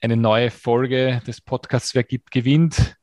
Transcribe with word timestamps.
Eine 0.00 0.16
neue 0.16 0.50
Folge 0.50 1.22
des 1.26 1.40
Podcasts 1.40 1.94
Wer 1.94 2.04
gibt, 2.04 2.30
gewinnt 2.30 2.98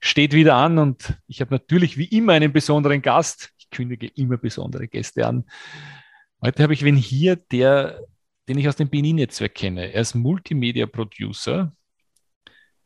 steht 0.00 0.32
wieder 0.32 0.56
an 0.56 0.78
und 0.78 1.18
ich 1.28 1.40
habe 1.40 1.54
natürlich 1.54 1.96
wie 1.96 2.06
immer 2.06 2.32
einen 2.32 2.52
besonderen 2.52 3.02
Gast. 3.02 3.52
Ich 3.58 3.70
kündige 3.70 4.08
immer 4.08 4.38
besondere 4.38 4.88
Gäste 4.88 5.26
an. 5.26 5.44
Heute 6.42 6.62
habe 6.62 6.72
ich 6.72 6.84
wen 6.84 6.96
hier, 6.96 7.36
der, 7.36 8.00
den 8.48 8.58
ich 8.58 8.66
aus 8.66 8.76
dem 8.76 8.88
BNI-Netzwerk 8.88 9.54
kenne. 9.54 9.92
Er 9.92 10.00
ist 10.00 10.14
Multimedia-Producer. 10.14 11.72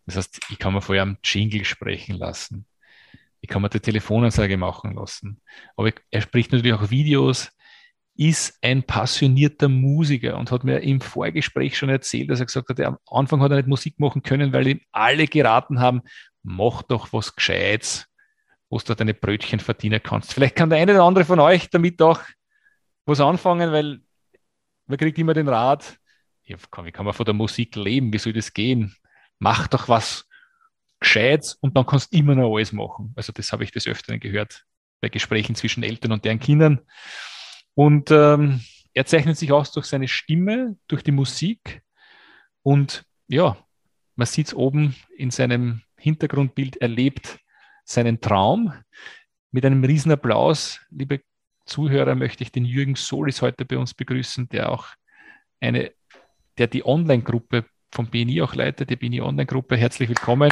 Das 0.06 0.16
heißt, 0.16 0.40
ich 0.50 0.58
kann 0.58 0.74
mir 0.74 0.82
vorher 0.82 1.04
am 1.04 1.18
Jingle 1.22 1.64
sprechen 1.64 2.16
lassen. 2.16 2.66
Ich 3.40 3.48
kann 3.48 3.62
mir 3.62 3.70
die 3.70 3.80
Telefonansage 3.80 4.56
machen 4.56 4.94
lassen. 4.94 5.40
Aber 5.76 5.92
er 6.10 6.20
spricht 6.20 6.52
natürlich 6.52 6.74
auch 6.74 6.90
Videos, 6.90 7.52
ist 8.16 8.58
ein 8.62 8.82
passionierter 8.82 9.68
Musiker 9.68 10.38
und 10.38 10.50
hat 10.50 10.64
mir 10.64 10.80
im 10.80 11.00
Vorgespräch 11.00 11.76
schon 11.76 11.88
erzählt, 11.88 12.30
dass 12.30 12.40
er 12.40 12.46
gesagt 12.46 12.68
hat, 12.68 12.80
am 12.80 12.98
Anfang 13.06 13.40
hat 13.40 13.50
er 13.50 13.56
nicht 13.56 13.68
Musik 13.68 13.98
machen 13.98 14.22
können, 14.22 14.52
weil 14.52 14.68
ihm 14.68 14.80
alle 14.92 15.26
geraten 15.26 15.80
haben, 15.80 16.02
mach 16.42 16.82
doch 16.82 17.12
was 17.12 17.34
Gescheites, 17.34 18.06
wo 18.68 18.78
du 18.78 18.94
deine 18.94 19.14
Brötchen 19.14 19.58
verdienen 19.58 20.00
kannst. 20.02 20.32
Vielleicht 20.32 20.54
kann 20.54 20.70
der 20.70 20.78
eine 20.78 20.92
oder 20.92 21.04
andere 21.04 21.24
von 21.24 21.40
euch 21.40 21.70
damit 21.70 22.00
auch 22.02 22.20
was 23.04 23.20
anfangen, 23.20 23.72
weil 23.72 24.00
man 24.86 24.98
kriegt 24.98 25.18
immer 25.18 25.34
den 25.34 25.48
Rat, 25.48 25.98
ja, 26.44 26.56
wie 26.82 26.92
kann 26.92 27.04
man 27.04 27.14
von 27.14 27.24
der 27.24 27.34
Musik 27.34 27.74
leben? 27.74 28.12
Wie 28.12 28.18
soll 28.18 28.34
das 28.34 28.52
gehen? 28.52 28.94
Mach 29.38 29.66
doch 29.66 29.88
was 29.88 30.28
Gescheites 31.00 31.54
und 31.54 31.76
dann 31.76 31.86
kannst 31.86 32.12
du 32.12 32.18
immer 32.18 32.34
noch 32.34 32.54
alles 32.54 32.72
machen. 32.72 33.12
Also 33.16 33.32
das 33.32 33.50
habe 33.52 33.64
ich 33.64 33.72
des 33.72 33.86
Öfteren 33.86 34.20
gehört 34.20 34.64
bei 35.00 35.08
Gesprächen 35.08 35.54
zwischen 35.54 35.82
Eltern 35.82 36.12
und 36.12 36.24
deren 36.24 36.38
Kindern. 36.38 36.80
Und 37.74 38.10
ähm, 38.10 38.60
er 38.92 39.06
zeichnet 39.06 39.36
sich 39.36 39.52
aus 39.52 39.72
durch 39.72 39.86
seine 39.86 40.08
Stimme, 40.08 40.76
durch 40.86 41.02
die 41.02 41.12
Musik. 41.12 41.82
Und 42.62 43.04
ja, 43.26 43.56
man 44.14 44.26
sieht 44.26 44.48
es 44.48 44.54
oben 44.54 44.94
in 45.16 45.30
seinem 45.30 45.82
Hintergrundbild, 45.98 46.76
er 46.76 46.88
lebt 46.88 47.40
seinen 47.84 48.20
Traum. 48.20 48.72
Mit 49.50 49.64
einem 49.64 49.84
riesen 49.84 50.12
Applaus, 50.12 50.80
liebe 50.90 51.20
Zuhörer, 51.66 52.14
möchte 52.14 52.42
ich 52.42 52.52
den 52.52 52.64
Jürgen 52.64 52.96
Solis 52.96 53.42
heute 53.42 53.64
bei 53.64 53.78
uns 53.78 53.94
begrüßen, 53.94 54.48
der 54.48 54.70
auch 54.70 54.88
eine, 55.60 55.92
der 56.58 56.66
die 56.66 56.84
Online-Gruppe 56.84 57.64
vom 57.92 58.06
BNI 58.06 58.42
auch 58.42 58.54
leitet, 58.54 58.90
die 58.90 58.96
BNI 58.96 59.20
Online-Gruppe. 59.20 59.76
Herzlich 59.76 60.08
willkommen. 60.08 60.50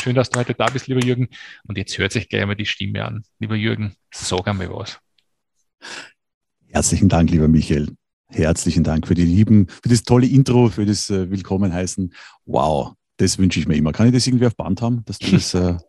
Schön, 0.00 0.14
dass 0.14 0.30
du 0.30 0.38
heute 0.38 0.54
da 0.54 0.66
bist, 0.66 0.86
lieber 0.86 1.00
Jürgen. 1.00 1.28
Und 1.66 1.78
jetzt 1.78 1.96
hört 1.98 2.12
sich 2.12 2.28
gleich 2.28 2.42
einmal 2.42 2.56
die 2.56 2.66
Stimme 2.66 3.04
an. 3.04 3.24
Lieber 3.38 3.56
Jürgen, 3.56 3.96
sag 4.10 4.46
einmal 4.46 4.70
was. 4.70 5.00
Herzlichen 6.68 7.08
Dank, 7.08 7.30
lieber 7.30 7.48
Michael. 7.48 7.94
Herzlichen 8.28 8.84
Dank 8.84 9.06
für 9.06 9.14
die 9.14 9.24
lieben, 9.24 9.68
für 9.68 9.88
das 9.88 10.02
tolle 10.02 10.26
Intro, 10.26 10.68
für 10.68 10.84
das 10.84 11.08
äh, 11.10 11.30
Willkommen 11.30 11.72
heißen. 11.72 12.12
Wow, 12.44 12.94
das 13.16 13.38
wünsche 13.38 13.60
ich 13.60 13.68
mir 13.68 13.76
immer. 13.76 13.92
Kann 13.92 14.06
ich 14.06 14.12
das 14.12 14.26
irgendwie 14.26 14.46
auf 14.46 14.56
Band 14.56 14.82
haben, 14.82 15.04
dass 15.04 15.18
du 15.18 15.30
das 15.30 15.54
äh 15.54 15.76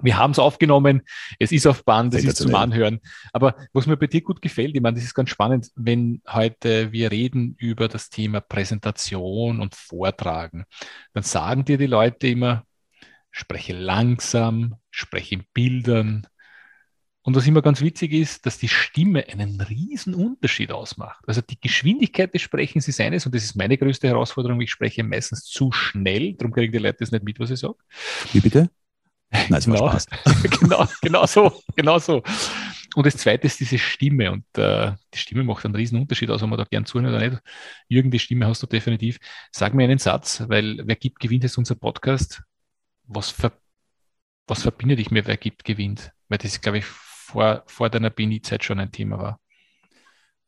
wir 0.00 0.16
haben 0.16 0.30
es 0.30 0.38
aufgenommen, 0.38 1.02
es 1.38 1.52
ist 1.52 1.66
auf 1.66 1.84
Band, 1.84 2.14
es 2.14 2.24
ist 2.24 2.36
zum 2.36 2.54
Anhören. 2.54 3.00
Aber 3.32 3.56
was 3.72 3.86
mir 3.86 3.96
bei 3.96 4.06
dir 4.06 4.20
gut 4.20 4.40
gefällt, 4.42 4.76
ich 4.76 4.82
meine, 4.82 4.94
das 4.94 5.04
ist 5.04 5.14
ganz 5.14 5.30
spannend, 5.30 5.70
wenn 5.74 6.22
heute 6.28 6.92
wir 6.92 7.10
reden 7.10 7.56
über 7.58 7.88
das 7.88 8.10
Thema 8.10 8.40
Präsentation 8.40 9.60
und 9.60 9.74
Vortragen, 9.74 10.64
dann 11.14 11.22
sagen 11.22 11.64
dir 11.64 11.78
die 11.78 11.86
Leute 11.86 12.28
immer, 12.28 12.64
spreche 13.30 13.72
langsam, 13.72 14.76
spreche 14.90 15.36
in 15.36 15.44
Bildern, 15.52 16.26
und 17.28 17.36
was 17.36 17.46
immer 17.46 17.60
ganz 17.60 17.82
witzig 17.82 18.14
ist, 18.14 18.46
dass 18.46 18.56
die 18.56 18.68
Stimme 18.68 19.28
einen 19.28 19.60
riesen 19.60 20.14
Unterschied 20.14 20.72
ausmacht. 20.72 21.22
Also 21.26 21.42
die 21.42 21.60
Geschwindigkeit 21.60 22.32
des 22.32 22.40
Sprechens 22.40 22.88
ist 22.88 23.02
eines, 23.02 23.26
und 23.26 23.34
das 23.34 23.44
ist 23.44 23.54
meine 23.54 23.76
größte 23.76 24.08
Herausforderung. 24.08 24.62
Ich 24.62 24.70
spreche 24.70 25.04
meistens 25.04 25.44
zu 25.44 25.70
schnell, 25.70 26.32
darum 26.32 26.54
kriegen 26.54 26.72
die 26.72 26.78
Leute 26.78 27.00
das 27.00 27.12
nicht 27.12 27.24
mit, 27.24 27.38
was 27.38 27.50
ich 27.50 27.60
sage. 27.60 27.74
Wie 28.32 28.40
bitte? 28.40 28.70
Nein, 29.30 29.60
genau, 29.62 29.94
genau, 30.58 30.88
genau 31.02 31.26
so, 31.26 31.62
genau 31.76 31.98
so. 31.98 32.22
Und 32.94 33.04
das 33.04 33.18
zweite 33.18 33.46
ist 33.46 33.60
diese 33.60 33.76
Stimme. 33.76 34.32
Und 34.32 34.46
äh, 34.56 34.92
die 35.12 35.18
Stimme 35.18 35.44
macht 35.44 35.66
einen 35.66 35.74
riesen 35.74 36.00
Unterschied 36.00 36.30
aus, 36.30 36.42
ob 36.42 36.48
man 36.48 36.58
da 36.58 36.64
gern 36.64 36.86
zuhört 36.86 37.14
oder 37.14 37.28
nicht. 37.28 37.42
Jürgen, 37.88 38.10
die 38.10 38.20
Stimme 38.20 38.46
hast 38.46 38.62
du 38.62 38.66
definitiv. 38.66 39.18
Sag 39.52 39.74
mir 39.74 39.84
einen 39.84 39.98
Satz, 39.98 40.44
weil 40.48 40.80
wer 40.82 40.96
gibt, 40.96 41.20
gewinnt 41.20 41.44
ist 41.44 41.58
unser 41.58 41.74
Podcast. 41.74 42.42
Was, 43.04 43.28
ver 43.30 43.52
was 44.46 44.62
verbindet 44.62 44.98
dich 44.98 45.10
mit 45.10 45.26
wer 45.26 45.36
gibt, 45.36 45.64
gewinnt? 45.64 46.10
Weil 46.30 46.38
das 46.38 46.52
ist, 46.52 46.62
glaube 46.62 46.78
ich, 46.78 46.86
vor, 47.28 47.62
vor 47.66 47.90
deiner 47.90 48.10
BNI-Zeit 48.10 48.64
schon 48.64 48.80
ein 48.80 48.90
Thema 48.90 49.18
war. 49.18 49.40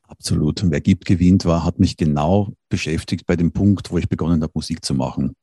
Absolut. 0.08 0.62
Und 0.62 0.72
wer 0.72 0.80
gibt, 0.80 1.04
gewinnt 1.04 1.44
war, 1.44 1.64
hat 1.64 1.78
mich 1.78 1.96
genau 1.96 2.54
beschäftigt 2.68 3.26
bei 3.26 3.36
dem 3.36 3.52
Punkt, 3.52 3.92
wo 3.92 3.98
ich 3.98 4.08
begonnen 4.08 4.42
habe, 4.42 4.50
Musik 4.54 4.84
zu 4.84 4.92
machen. 4.92 5.36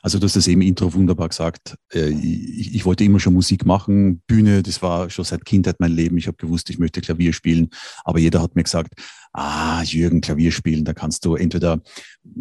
Also 0.00 0.18
du 0.18 0.24
hast 0.24 0.36
das 0.36 0.46
eben 0.46 0.62
im 0.62 0.68
Intro 0.68 0.94
wunderbar 0.94 1.28
gesagt. 1.28 1.76
Äh, 1.92 2.08
ich, 2.08 2.74
ich, 2.74 2.84
wollte 2.86 3.04
immer 3.04 3.20
schon 3.20 3.34
Musik 3.34 3.66
machen. 3.66 4.22
Bühne, 4.26 4.62
das 4.62 4.80
war 4.80 5.10
schon 5.10 5.26
seit 5.26 5.44
Kindheit 5.44 5.76
mein 5.78 5.92
Leben. 5.92 6.16
Ich 6.16 6.26
habe 6.26 6.38
gewusst, 6.38 6.70
ich 6.70 6.78
möchte 6.78 7.02
Klavier 7.02 7.34
spielen. 7.34 7.68
Aber 8.04 8.18
jeder 8.18 8.40
hat 8.40 8.56
mir 8.56 8.62
gesagt, 8.62 8.94
ah, 9.34 9.82
Jürgen, 9.82 10.22
Klavier 10.22 10.52
spielen, 10.52 10.84
da 10.84 10.94
kannst 10.94 11.24
du 11.26 11.34
entweder 11.34 11.82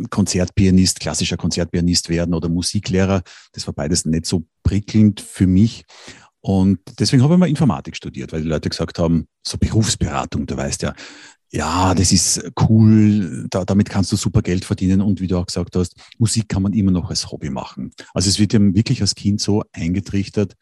Konzertpianist, 0.09 1.01
klassischer 1.01 1.37
Konzertpianist 1.37 2.07
werden 2.07 2.33
oder 2.33 2.47
Musiklehrer. 2.47 3.23
Das 3.51 3.67
war 3.67 3.73
beides 3.73 4.05
nicht 4.05 4.25
so 4.25 4.45
prickelnd 4.63 5.19
für 5.19 5.47
mich. 5.47 5.83
Und 6.45 6.79
deswegen 6.99 7.23
habe 7.23 7.33
ich 7.35 7.39
mal 7.39 7.49
Informatik 7.49 7.95
studiert, 7.95 8.33
weil 8.33 8.41
die 8.41 8.49
Leute 8.49 8.69
gesagt 8.69 8.99
haben, 8.99 9.27
so 9.47 9.57
Berufsberatung, 9.57 10.45
du 10.45 10.57
weißt 10.57 10.81
ja, 10.81 10.93
ja, 11.51 11.93
das 11.95 12.11
ist 12.11 12.51
cool, 12.67 13.47
da, 13.49 13.63
damit 13.63 13.89
kannst 13.89 14.11
du 14.11 14.17
super 14.17 14.41
Geld 14.41 14.65
verdienen 14.65 15.01
und 15.01 15.21
wie 15.21 15.27
du 15.27 15.37
auch 15.37 15.45
gesagt 15.45 15.75
hast, 15.75 15.95
Musik 16.17 16.49
kann 16.49 16.63
man 16.63 16.73
immer 16.73 16.91
noch 16.91 17.09
als 17.09 17.31
Hobby 17.31 17.49
machen. 17.49 17.91
Also 18.13 18.29
es 18.29 18.39
wird 18.39 18.53
ja 18.53 18.59
wirklich 18.59 19.01
als 19.01 19.15
Kind 19.15 19.39
so 19.39 19.63
eingetrichtert, 19.71 20.55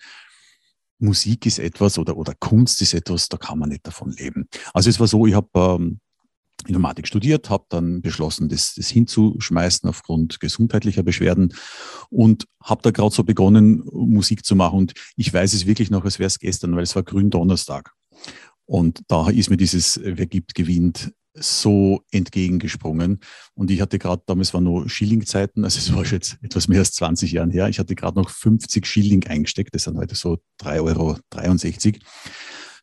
Musik 0.99 1.47
ist 1.47 1.57
etwas 1.57 1.97
oder, 1.97 2.15
oder 2.15 2.35
Kunst 2.39 2.81
ist 2.81 2.93
etwas, 2.93 3.27
da 3.29 3.37
kann 3.37 3.57
man 3.57 3.69
nicht 3.69 3.87
davon 3.87 4.11
leben. 4.11 4.47
Also 4.73 4.89
es 4.89 4.99
war 4.99 5.07
so, 5.07 5.25
ich 5.25 5.33
habe 5.33 5.49
ähm, 5.55 5.99
Informatik 6.67 7.07
studiert, 7.07 7.49
habe 7.49 7.65
dann 7.69 8.01
beschlossen, 8.01 8.49
das, 8.49 8.75
das 8.75 8.89
hinzuschmeißen 8.89 9.87
aufgrund 9.89 10.39
gesundheitlicher 10.39 11.03
Beschwerden 11.03 11.53
und 12.09 12.47
habe 12.63 12.81
da 12.81 12.91
gerade 12.91 13.13
so 13.13 13.23
begonnen, 13.23 13.83
Musik 13.91 14.45
zu 14.45 14.55
machen. 14.55 14.79
Und 14.79 14.93
ich 15.15 15.33
weiß 15.33 15.53
es 15.53 15.65
wirklich 15.65 15.91
noch, 15.91 16.05
als 16.05 16.19
wäre 16.19 16.27
es 16.27 16.39
gestern, 16.39 16.75
weil 16.75 16.83
es 16.83 16.95
war 16.95 17.03
Gründonnerstag. 17.03 17.91
Und 18.65 19.01
da 19.07 19.29
ist 19.29 19.49
mir 19.49 19.57
dieses 19.57 19.99
Wer 20.03 20.27
gibt, 20.27 20.55
gewinnt 20.55 21.11
so 21.33 22.03
entgegengesprungen. 22.11 23.19
Und 23.53 23.71
ich 23.71 23.81
hatte 23.81 23.99
gerade, 23.99 24.23
damals 24.25 24.53
waren 24.53 24.65
nur 24.65 24.89
Schillingzeiten, 24.89 25.63
also 25.63 25.79
es 25.79 25.93
war 25.95 26.03
schon 26.05 26.17
jetzt 26.17 26.37
etwas 26.41 26.67
mehr 26.67 26.79
als 26.79 26.91
20 26.93 27.31
Jahre 27.31 27.51
her, 27.51 27.69
ich 27.69 27.79
hatte 27.79 27.95
gerade 27.95 28.19
noch 28.19 28.29
50 28.29 28.85
Schilling 28.85 29.25
eingesteckt, 29.27 29.73
das 29.73 29.83
sind 29.83 29.97
heute 29.97 30.15
so 30.15 30.39
3,63 30.61 30.81
Euro 30.81 31.17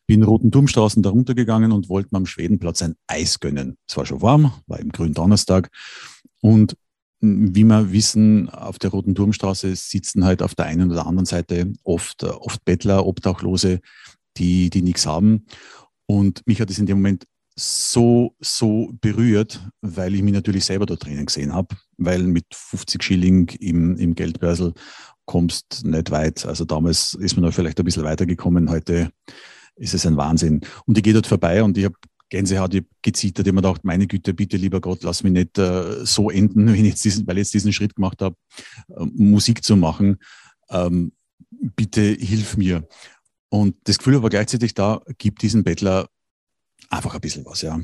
bin 0.09 0.23
Roten 0.23 0.49
Turmstraßen 0.49 1.03
da 1.03 1.11
runtergegangen 1.11 1.71
und 1.71 1.87
wollte 1.87 2.09
mir 2.11 2.17
am 2.17 2.25
Schwedenplatz 2.25 2.81
ein 2.81 2.95
Eis 3.05 3.39
gönnen. 3.39 3.77
Es 3.87 3.95
war 3.95 4.07
schon 4.07 4.23
warm, 4.23 4.51
war 4.65 4.79
im 4.79 4.89
grünen 4.89 5.13
Donnerstag. 5.13 5.69
Und 6.41 6.75
wie 7.21 7.63
wir 7.63 7.91
wissen, 7.91 8.49
auf 8.49 8.79
der 8.79 8.89
Roten 8.89 9.13
Turmstraße 9.13 9.75
sitzen 9.75 10.25
halt 10.25 10.41
auf 10.41 10.55
der 10.55 10.65
einen 10.65 10.89
oder 10.89 11.05
anderen 11.05 11.27
Seite 11.27 11.71
oft, 11.83 12.23
oft 12.23 12.65
Bettler, 12.65 13.05
Obdachlose, 13.05 13.81
die, 14.37 14.71
die 14.71 14.81
nichts 14.81 15.05
haben. 15.05 15.45
Und 16.07 16.41
mich 16.47 16.59
hat 16.59 16.71
es 16.71 16.79
in 16.79 16.87
dem 16.87 16.97
Moment 16.97 17.27
so, 17.55 18.33
so 18.39 18.91
berührt, 19.01 19.63
weil 19.81 20.15
ich 20.15 20.23
mich 20.23 20.33
natürlich 20.33 20.65
selber 20.65 20.87
dort 20.87 21.05
drinnen 21.05 21.27
gesehen 21.27 21.53
habe, 21.53 21.75
weil 21.97 22.23
mit 22.23 22.45
50 22.51 23.03
Schilling 23.03 23.49
im, 23.59 23.95
im 23.97 24.15
Geldbörsel 24.15 24.73
kommst 25.25 25.85
nicht 25.85 26.09
weit. 26.09 26.47
Also 26.47 26.65
damals 26.65 27.13
ist 27.13 27.35
man 27.35 27.45
noch 27.45 27.53
vielleicht 27.53 27.77
ein 27.77 27.85
bisschen 27.85 28.05
weitergekommen. 28.05 28.71
Heute 28.71 29.11
ist 29.79 29.93
es 29.93 30.05
ein 30.05 30.17
Wahnsinn. 30.17 30.61
Und 30.85 30.97
ich 30.97 31.03
gehe 31.03 31.13
dort 31.13 31.27
vorbei 31.27 31.63
und 31.63 31.77
ich 31.77 31.85
habe 31.85 31.95
Gänsehaut, 32.29 32.73
ich 32.73 32.81
habe 32.81 32.89
gezittert, 33.01 33.47
ich 33.47 33.51
habe 33.51 33.61
gedacht, 33.61 33.83
meine 33.83 34.05
Güte, 34.05 34.33
bitte, 34.33 34.57
lieber 34.57 34.81
Gott, 34.81 35.03
lass 35.03 35.23
mich 35.23 35.33
nicht 35.33 35.57
äh, 35.57 36.05
so 36.05 36.29
enden, 36.29 36.67
wenn 36.73 36.85
ich 36.85 36.91
jetzt 36.91 37.05
diesen, 37.05 37.25
weil 37.27 37.37
ich 37.37 37.45
jetzt 37.45 37.53
diesen 37.53 37.73
Schritt 37.73 37.95
gemacht 37.95 38.21
habe, 38.21 38.35
äh, 38.89 39.05
Musik 39.13 39.63
zu 39.63 39.75
machen. 39.75 40.17
Ähm, 40.69 41.11
bitte 41.49 42.01
hilf 42.01 42.57
mir. 42.57 42.87
Und 43.49 43.75
das 43.85 43.97
Gefühl 43.97 44.21
war 44.21 44.29
gleichzeitig 44.29 44.75
da, 44.75 45.01
gib 45.17 45.39
diesem 45.39 45.63
Bettler 45.63 46.07
einfach 46.89 47.15
ein 47.15 47.21
bisschen 47.21 47.45
was, 47.45 47.61
ja. 47.63 47.79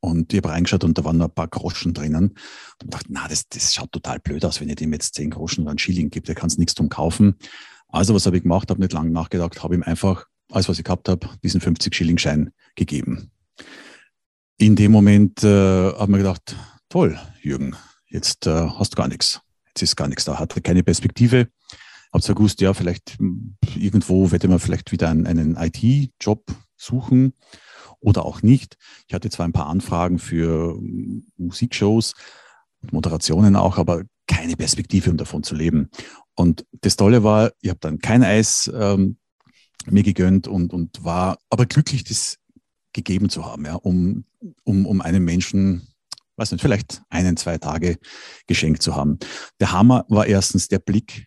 Und 0.00 0.32
ich 0.32 0.38
habe 0.38 0.48
reingeschaut 0.48 0.82
und 0.82 0.96
da 0.96 1.04
waren 1.04 1.18
noch 1.18 1.28
ein 1.28 1.34
paar 1.34 1.48
Groschen 1.48 1.92
drinnen. 1.92 2.34
Und 2.82 2.94
dachte, 2.94 3.08
na, 3.10 3.28
das, 3.28 3.48
das 3.50 3.74
schaut 3.74 3.92
total 3.92 4.18
blöd 4.18 4.44
aus, 4.46 4.60
wenn 4.60 4.70
ich 4.70 4.76
dem 4.76 4.94
jetzt 4.94 5.14
zehn 5.14 5.28
Groschen 5.28 5.62
oder 5.62 5.70
einen 5.70 5.78
Schilling 5.78 6.08
gibt, 6.08 6.28
der 6.28 6.34
kann 6.34 6.50
nichts 6.56 6.74
drum 6.74 6.88
kaufen. 6.88 7.34
Also 7.88 8.14
was 8.14 8.24
habe 8.24 8.38
ich 8.38 8.44
gemacht, 8.44 8.70
habe 8.70 8.80
nicht 8.80 8.94
lange 8.94 9.10
nachgedacht, 9.10 9.62
habe 9.62 9.74
ihm 9.74 9.82
einfach 9.82 10.26
alles, 10.50 10.68
was 10.68 10.78
ich 10.78 10.84
gehabt 10.84 11.08
habe, 11.08 11.28
diesen 11.42 11.60
50-Schilling-Schein 11.60 12.50
gegeben. 12.74 13.30
In 14.58 14.76
dem 14.76 14.92
Moment 14.92 15.42
äh, 15.42 15.92
habe 15.92 16.02
ich 16.02 16.08
mir 16.08 16.18
gedacht, 16.18 16.56
toll, 16.88 17.18
Jürgen, 17.40 17.76
jetzt 18.08 18.46
äh, 18.46 18.50
hast 18.50 18.92
du 18.92 18.96
gar 18.96 19.08
nichts. 19.08 19.40
Jetzt 19.68 19.82
ist 19.82 19.96
gar 19.96 20.08
nichts 20.08 20.24
da, 20.24 20.38
hatte 20.38 20.60
keine 20.60 20.82
Perspektive. 20.82 21.48
Habe 22.12 22.22
zwar 22.22 22.34
gewusst, 22.34 22.60
ja, 22.60 22.74
vielleicht 22.74 23.18
hm, 23.18 23.56
irgendwo 23.76 24.30
werde 24.32 24.48
man 24.48 24.58
vielleicht 24.58 24.92
wieder 24.92 25.08
einen, 25.08 25.26
einen 25.26 25.56
IT-Job 25.56 26.44
suchen 26.76 27.34
oder 28.00 28.24
auch 28.24 28.42
nicht. 28.42 28.76
Ich 29.06 29.14
hatte 29.14 29.30
zwar 29.30 29.46
ein 29.46 29.52
paar 29.52 29.68
Anfragen 29.68 30.18
für 30.18 30.74
hm, 30.74 31.26
Musikshows, 31.36 32.14
Moderationen 32.90 33.56
auch, 33.56 33.78
aber 33.78 34.02
keine 34.26 34.56
Perspektive, 34.56 35.10
um 35.10 35.16
davon 35.16 35.42
zu 35.42 35.54
leben. 35.54 35.90
Und 36.34 36.64
das 36.80 36.96
Tolle 36.96 37.22
war, 37.22 37.52
ich 37.60 37.70
habe 37.70 37.80
dann 37.80 37.98
kein 37.98 38.24
Eis 38.24 38.70
ähm, 38.74 39.16
mir 39.86 40.02
gegönnt 40.02 40.48
und, 40.48 40.72
und 40.72 41.04
war 41.04 41.38
aber 41.50 41.66
glücklich, 41.66 42.04
das 42.04 42.38
gegeben 42.92 43.30
zu 43.30 43.44
haben, 43.44 43.64
ja, 43.64 43.74
um, 43.74 44.24
um, 44.64 44.86
um 44.86 45.00
einem 45.00 45.24
Menschen, 45.24 45.86
weiß 46.36 46.52
nicht, 46.52 46.62
vielleicht 46.62 47.02
einen, 47.08 47.36
zwei 47.36 47.58
Tage 47.58 47.98
geschenkt 48.46 48.82
zu 48.82 48.96
haben. 48.96 49.18
Der 49.60 49.72
Hammer 49.72 50.04
war 50.08 50.26
erstens 50.26 50.68
der 50.68 50.78
Blick. 50.78 51.26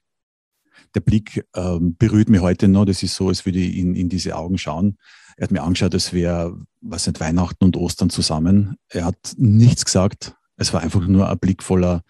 Der 0.95 0.99
Blick 0.99 1.45
ähm, 1.55 1.95
berührt 1.97 2.29
mich 2.29 2.41
heute 2.41 2.67
noch. 2.67 2.85
Das 2.85 3.01
ist 3.01 3.15
so, 3.15 3.29
als 3.29 3.45
würde 3.45 3.59
ich 3.59 3.77
in, 3.77 3.95
in 3.95 4.09
diese 4.09 4.35
Augen 4.35 4.57
schauen. 4.57 4.97
Er 5.37 5.45
hat 5.45 5.51
mir 5.51 5.63
angeschaut, 5.63 5.93
als 5.93 6.13
wäre, 6.13 6.55
was 6.81 7.07
nicht, 7.07 7.19
Weihnachten 7.19 7.63
und 7.63 7.77
Ostern 7.77 8.09
zusammen. 8.09 8.75
Er 8.89 9.05
hat 9.05 9.33
nichts 9.37 9.85
gesagt. 9.85 10.35
Es 10.57 10.73
war 10.73 10.81
einfach 10.81 11.07
nur 11.07 11.29
ein 11.29 11.39
Blick 11.39 11.63
voller 11.63 12.03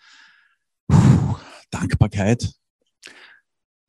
puh, 0.87 1.35
Dankbarkeit 1.71 2.53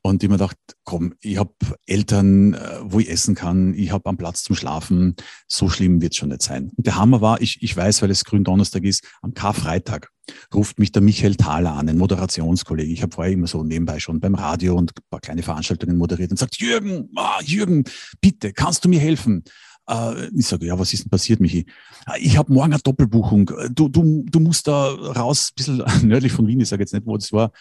und 0.06 0.22
ich 0.22 0.28
mir 0.28 0.36
gedacht, 0.36 0.58
komm, 0.84 1.14
ich 1.20 1.38
habe 1.38 1.54
Eltern, 1.86 2.52
äh, 2.52 2.78
wo 2.82 3.00
ich 3.00 3.08
essen 3.08 3.34
kann, 3.34 3.72
ich 3.72 3.90
habe 3.90 4.06
einen 4.06 4.18
Platz 4.18 4.42
zum 4.44 4.54
Schlafen, 4.54 5.16
so 5.48 5.70
schlimm 5.70 6.02
wird 6.02 6.12
es 6.12 6.18
schon 6.18 6.28
nicht 6.28 6.42
sein. 6.42 6.70
Und 6.76 6.86
der 6.86 6.96
Hammer 6.96 7.22
war, 7.22 7.40
ich, 7.40 7.62
ich 7.62 7.74
weiß, 7.74 8.02
weil 8.02 8.10
es 8.10 8.24
Gründonnerstag 8.24 8.84
ist, 8.84 9.02
am 9.22 9.32
Karfreitag 9.32 10.10
ruft 10.54 10.78
mich 10.78 10.92
der 10.92 11.00
Michael 11.00 11.36
Thaler 11.36 11.72
an, 11.72 11.88
ein 11.88 11.96
Moderationskollege. 11.96 12.92
Ich 12.92 13.02
habe 13.02 13.14
vorher 13.14 13.32
immer 13.32 13.46
so 13.46 13.64
nebenbei 13.64 13.98
schon 13.98 14.20
beim 14.20 14.34
Radio 14.34 14.76
und 14.76 14.90
ein 14.90 15.02
paar 15.08 15.20
kleine 15.20 15.42
Veranstaltungen 15.42 15.96
moderiert 15.96 16.30
und 16.30 16.36
sagt, 16.36 16.58
Jürgen, 16.58 17.08
ah, 17.16 17.40
Jürgen, 17.42 17.84
bitte, 18.20 18.52
kannst 18.52 18.84
du 18.84 18.90
mir 18.90 19.00
helfen? 19.00 19.42
Äh, 19.88 20.28
ich 20.36 20.46
sage, 20.46 20.66
ja, 20.66 20.78
was 20.78 20.92
ist 20.92 21.04
denn 21.04 21.10
passiert, 21.10 21.40
Michi? 21.40 21.66
Ah, 22.06 22.16
ich 22.18 22.36
habe 22.36 22.52
morgen 22.52 22.72
eine 22.72 22.82
Doppelbuchung. 22.82 23.50
Du, 23.70 23.88
du, 23.88 24.24
du 24.26 24.40
musst 24.40 24.66
da 24.68 24.88
raus, 24.88 25.50
ein 25.50 25.54
bisschen 25.56 25.84
nördlich 26.08 26.32
von 26.32 26.46
Wien, 26.46 26.60
ich 26.60 26.68
sage 26.68 26.82
jetzt 26.82 26.92
nicht, 26.92 27.06
wo 27.06 27.16
das 27.16 27.32
war, 27.32 27.52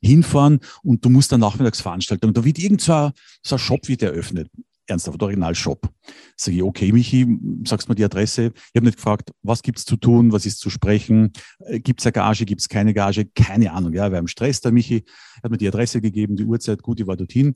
hinfahren 0.00 0.60
und 0.82 1.04
du 1.04 1.10
musst 1.10 1.32
da 1.32 1.38
Nachmittagsveranstaltung. 1.38 2.32
Da 2.32 2.44
wird 2.44 2.58
irgend 2.58 2.80
so 2.80 2.92
ein, 2.92 3.12
so 3.42 3.56
ein 3.56 3.58
Shop 3.58 3.88
wird 3.88 4.02
eröffnet. 4.02 4.48
Ernsthaft, 4.86 5.22
Original-Shop. 5.22 5.88
Sage 6.36 6.56
ich, 6.56 6.62
okay, 6.62 6.92
Michi, 6.92 7.38
sagst 7.64 7.88
mir 7.88 7.94
die 7.94 8.04
Adresse. 8.04 8.52
Ich 8.54 8.76
habe 8.76 8.86
nicht 8.86 8.96
gefragt, 8.96 9.30
was 9.42 9.62
gibt's 9.62 9.84
zu 9.84 9.96
tun, 9.96 10.32
was 10.32 10.44
ist 10.44 10.58
zu 10.58 10.70
sprechen, 10.70 11.32
äh, 11.60 11.78
gibt's 11.78 12.04
eine 12.04 12.12
Gage, 12.12 12.44
gibt's 12.44 12.68
keine 12.68 12.92
Gage, 12.92 13.26
keine 13.26 13.72
Ahnung. 13.72 13.92
Ja, 13.92 14.10
wir 14.10 14.18
haben 14.18 14.28
Stress, 14.28 14.60
der 14.60 14.72
Michi 14.72 15.04
hat 15.42 15.50
mir 15.50 15.56
die 15.56 15.68
Adresse 15.68 16.00
gegeben, 16.00 16.36
die 16.36 16.44
Uhrzeit, 16.44 16.82
gut, 16.82 17.00
ich 17.00 17.06
war 17.06 17.16
dorthin. 17.16 17.54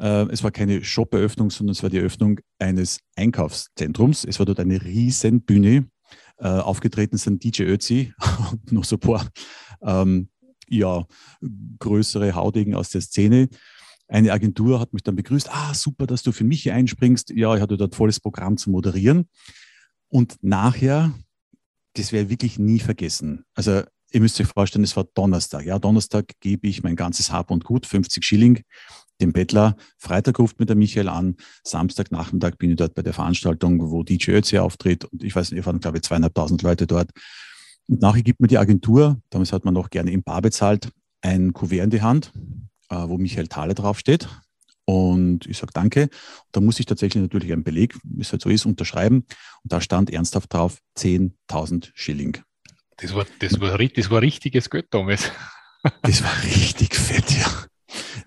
Äh, 0.00 0.26
es 0.30 0.42
war 0.42 0.50
keine 0.50 0.82
Shop-Eröffnung, 0.82 1.50
sondern 1.50 1.72
es 1.72 1.82
war 1.82 1.90
die 1.90 1.98
Eröffnung 1.98 2.40
eines 2.58 3.00
Einkaufszentrums. 3.16 4.24
Es 4.24 4.38
war 4.38 4.46
dort 4.46 4.60
eine 4.60 4.82
riesen 4.82 5.42
Bühne. 5.42 5.88
Äh, 6.38 6.48
aufgetreten 6.48 7.18
sind 7.18 7.44
DJ 7.44 7.64
Ötzi 7.64 8.14
und 8.50 8.72
noch 8.72 8.84
so 8.84 8.96
ein 8.96 9.00
paar 9.00 9.28
ähm, 9.82 10.30
ja, 10.68 11.04
größere 11.78 12.34
Haudegen 12.34 12.74
aus 12.74 12.88
der 12.88 13.02
Szene. 13.02 13.48
Eine 14.08 14.32
Agentur 14.32 14.80
hat 14.80 14.94
mich 14.94 15.02
dann 15.02 15.16
begrüßt. 15.16 15.50
Ah, 15.52 15.74
super, 15.74 16.06
dass 16.06 16.22
du 16.22 16.32
für 16.32 16.44
mich 16.44 16.62
hier 16.62 16.74
einspringst. 16.74 17.30
Ja, 17.30 17.54
ich 17.54 17.60
hatte 17.60 17.76
dort 17.76 17.94
volles 17.94 18.20
Programm 18.20 18.56
zu 18.56 18.70
moderieren. 18.70 19.28
Und 20.08 20.36
nachher, 20.40 21.12
das 21.92 22.10
werde 22.10 22.24
ich 22.24 22.30
wirklich 22.30 22.58
nie 22.58 22.80
vergessen. 22.80 23.44
Also 23.54 23.82
ihr 24.12 24.20
müsst 24.20 24.40
euch 24.40 24.46
vorstellen, 24.46 24.84
es 24.84 24.96
war 24.96 25.04
Donnerstag. 25.14 25.64
Ja, 25.64 25.78
Donnerstag 25.78 26.32
gebe 26.40 26.68
ich 26.68 26.82
mein 26.82 26.96
ganzes 26.96 27.32
Hab 27.32 27.50
und 27.50 27.64
Gut, 27.64 27.86
50 27.86 28.24
Schilling, 28.24 28.62
dem 29.20 29.32
Bettler. 29.32 29.76
Freitag 29.98 30.38
ruft 30.38 30.58
mir 30.58 30.66
der 30.66 30.76
Michael 30.76 31.08
an. 31.08 31.36
Samstagnachmittag 31.64 32.56
bin 32.58 32.70
ich 32.70 32.76
dort 32.76 32.94
bei 32.94 33.02
der 33.02 33.12
Veranstaltung, 33.12 33.90
wo 33.90 34.02
DJ 34.02 34.32
Ötzi 34.32 34.58
auftritt. 34.58 35.04
Und 35.04 35.22
ich 35.22 35.34
weiß 35.34 35.52
nicht, 35.52 35.64
waren, 35.66 35.80
glaube 35.80 35.98
ich, 35.98 36.02
zweieinhalbtausend 36.02 36.62
Leute 36.62 36.86
dort. 36.86 37.10
Und 37.88 38.00
nachher 38.00 38.22
gibt 38.22 38.40
mir 38.40 38.48
die 38.48 38.58
Agentur, 38.58 39.20
damals 39.30 39.52
hat 39.52 39.64
man 39.64 39.74
noch 39.74 39.90
gerne 39.90 40.12
im 40.12 40.22
Bar 40.22 40.42
bezahlt, 40.42 40.90
ein 41.22 41.52
Kuvert 41.52 41.84
in 41.84 41.90
die 41.90 42.02
Hand, 42.02 42.32
äh, 42.88 42.96
wo 42.96 43.18
Michael 43.18 43.48
Thaler 43.48 43.74
draufsteht. 43.74 44.28
Und 44.84 45.46
ich 45.46 45.58
sage 45.58 45.72
danke. 45.72 46.02
Und 46.02 46.10
da 46.52 46.60
muss 46.60 46.80
ich 46.80 46.86
tatsächlich 46.86 47.22
natürlich 47.22 47.52
einen 47.52 47.62
Beleg, 47.62 47.96
wie 48.02 48.22
es 48.22 48.32
halt 48.32 48.42
so 48.42 48.48
ist, 48.48 48.66
unterschreiben. 48.66 49.24
Und 49.62 49.72
da 49.72 49.80
stand 49.80 50.10
ernsthaft 50.10 50.52
drauf 50.52 50.78
10.000 50.96 51.90
Schilling. 51.94 52.38
Das 53.00 53.14
war, 53.14 53.26
das, 53.38 53.60
war, 53.60 53.78
das 53.78 54.10
war 54.10 54.22
richtiges 54.22 54.70
Geld 54.70 54.86
damals. 54.90 55.30
Das 56.02 56.22
war 56.22 56.42
richtig 56.42 56.94
fett, 56.94 57.30
ja. 57.30 57.64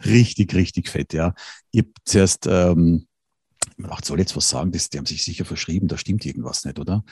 Richtig, 0.04 0.56
richtig 0.56 0.90
fett, 0.90 1.14
ja. 1.14 1.36
Ich 1.70 1.82
habe 1.82 1.92
zuerst, 2.04 2.48
ähm, 2.48 3.06
dachte, 3.78 4.08
soll 4.08 4.18
jetzt 4.18 4.36
was 4.36 4.50
sagen, 4.50 4.72
das, 4.72 4.90
die 4.90 4.98
haben 4.98 5.06
sich 5.06 5.24
sicher 5.24 5.46
verschrieben, 5.46 5.88
da 5.88 6.00
stimmt 6.00 6.26
irgendwas 6.26 6.66
nicht, 6.66 6.80
oder? 6.80 7.04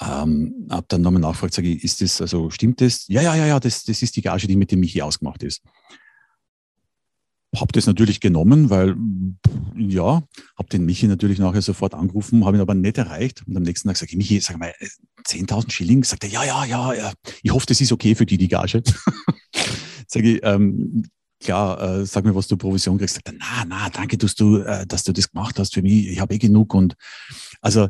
Ähm, 0.00 0.66
habe 0.70 0.86
dann 0.88 1.02
nochmal 1.02 1.20
nachgefragt, 1.20 1.52
sage 1.52 1.68
ich, 1.68 1.84
ist 1.84 2.00
das, 2.00 2.22
also 2.22 2.48
stimmt 2.48 2.80
das? 2.80 3.06
Ja, 3.08 3.20
ja, 3.20 3.34
ja, 3.34 3.44
ja, 3.44 3.60
das, 3.60 3.84
das 3.84 4.00
ist 4.00 4.16
die 4.16 4.22
Gage, 4.22 4.46
die 4.46 4.56
mit 4.56 4.70
dem 4.70 4.80
Michi 4.80 5.02
ausgemacht 5.02 5.42
ist. 5.42 5.62
Habe 7.56 7.72
das 7.72 7.86
natürlich 7.86 8.20
genommen, 8.20 8.70
weil, 8.70 8.96
ja, 9.76 10.22
habe 10.56 10.68
den 10.72 10.84
Michi 10.84 11.06
natürlich 11.06 11.38
nachher 11.38 11.62
sofort 11.62 11.94
angerufen, 11.94 12.44
habe 12.44 12.56
ihn 12.56 12.60
aber 12.60 12.74
nicht 12.74 12.98
erreicht. 12.98 13.44
Und 13.46 13.56
am 13.56 13.62
nächsten 13.62 13.88
Tag 13.88 13.96
sage 13.96 14.12
ich, 14.12 14.16
Michi, 14.16 14.40
sag 14.40 14.58
mal, 14.58 14.72
10.000 15.26 15.70
Schilling? 15.70 16.04
Sagt 16.04 16.24
er, 16.24 16.30
ja, 16.30 16.44
ja, 16.44 16.64
ja, 16.64 16.92
ja, 16.92 17.12
ich 17.42 17.52
hoffe, 17.52 17.66
das 17.66 17.80
ist 17.80 17.92
okay 17.92 18.14
für 18.14 18.26
die, 18.26 18.38
die 18.38 18.48
Gage. 18.48 18.82
sage 20.06 20.34
ich, 20.34 20.40
ähm, 20.42 21.04
klar, 21.40 21.80
äh, 21.80 22.06
sag 22.06 22.24
mir, 22.24 22.34
was 22.34 22.48
du 22.48 22.56
Provision 22.56 22.98
kriegst. 22.98 23.14
Sagt 23.14 23.28
er, 23.28 23.34
na, 23.38 23.64
na, 23.66 23.90
danke, 23.90 24.18
dass 24.18 24.34
du, 24.34 24.58
äh, 24.58 24.86
dass 24.86 25.04
du 25.04 25.12
das 25.12 25.30
gemacht 25.30 25.58
hast 25.58 25.74
für 25.74 25.82
mich. 25.82 26.08
Ich 26.08 26.20
habe 26.20 26.34
eh 26.34 26.38
genug. 26.38 26.74
Und 26.74 26.96
also 27.60 27.88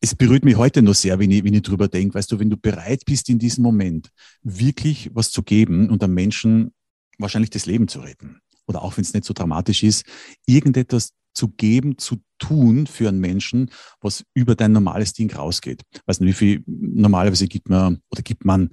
es 0.00 0.14
berührt 0.14 0.44
mich 0.44 0.56
heute 0.56 0.82
noch 0.82 0.94
sehr, 0.94 1.18
wenn 1.18 1.30
ich, 1.30 1.44
wenn 1.44 1.54
ich 1.54 1.62
drüber 1.62 1.88
denke. 1.88 2.14
Weißt 2.14 2.30
du, 2.30 2.38
wenn 2.38 2.50
du 2.50 2.56
bereit 2.56 3.04
bist, 3.06 3.28
in 3.28 3.38
diesem 3.38 3.62
Moment 3.62 4.10
wirklich 4.42 5.10
was 5.14 5.30
zu 5.30 5.42
geben 5.42 5.90
und 5.90 6.02
einem 6.02 6.14
Menschen 6.14 6.72
wahrscheinlich 7.18 7.50
das 7.50 7.66
Leben 7.66 7.88
zu 7.88 8.00
retten, 8.00 8.40
oder 8.66 8.82
auch 8.82 8.96
wenn 8.96 9.02
es 9.02 9.14
nicht 9.14 9.24
so 9.24 9.34
dramatisch 9.34 9.82
ist, 9.82 10.04
irgendetwas 10.46 11.10
zu 11.34 11.48
geben, 11.48 11.98
zu 11.98 12.22
tun 12.38 12.86
für 12.86 13.08
einen 13.08 13.20
Menschen, 13.20 13.70
was 14.00 14.24
über 14.34 14.54
dein 14.54 14.72
normales 14.72 15.12
Ding 15.12 15.32
rausgeht. 15.32 15.82
Weißt 16.06 16.20
du, 16.20 16.24
wie 16.26 16.32
viel 16.32 16.62
normalerweise 16.66 17.48
gibt 17.48 17.68
man 17.68 18.00
oder 18.10 18.22
gibt 18.22 18.44
man, 18.44 18.70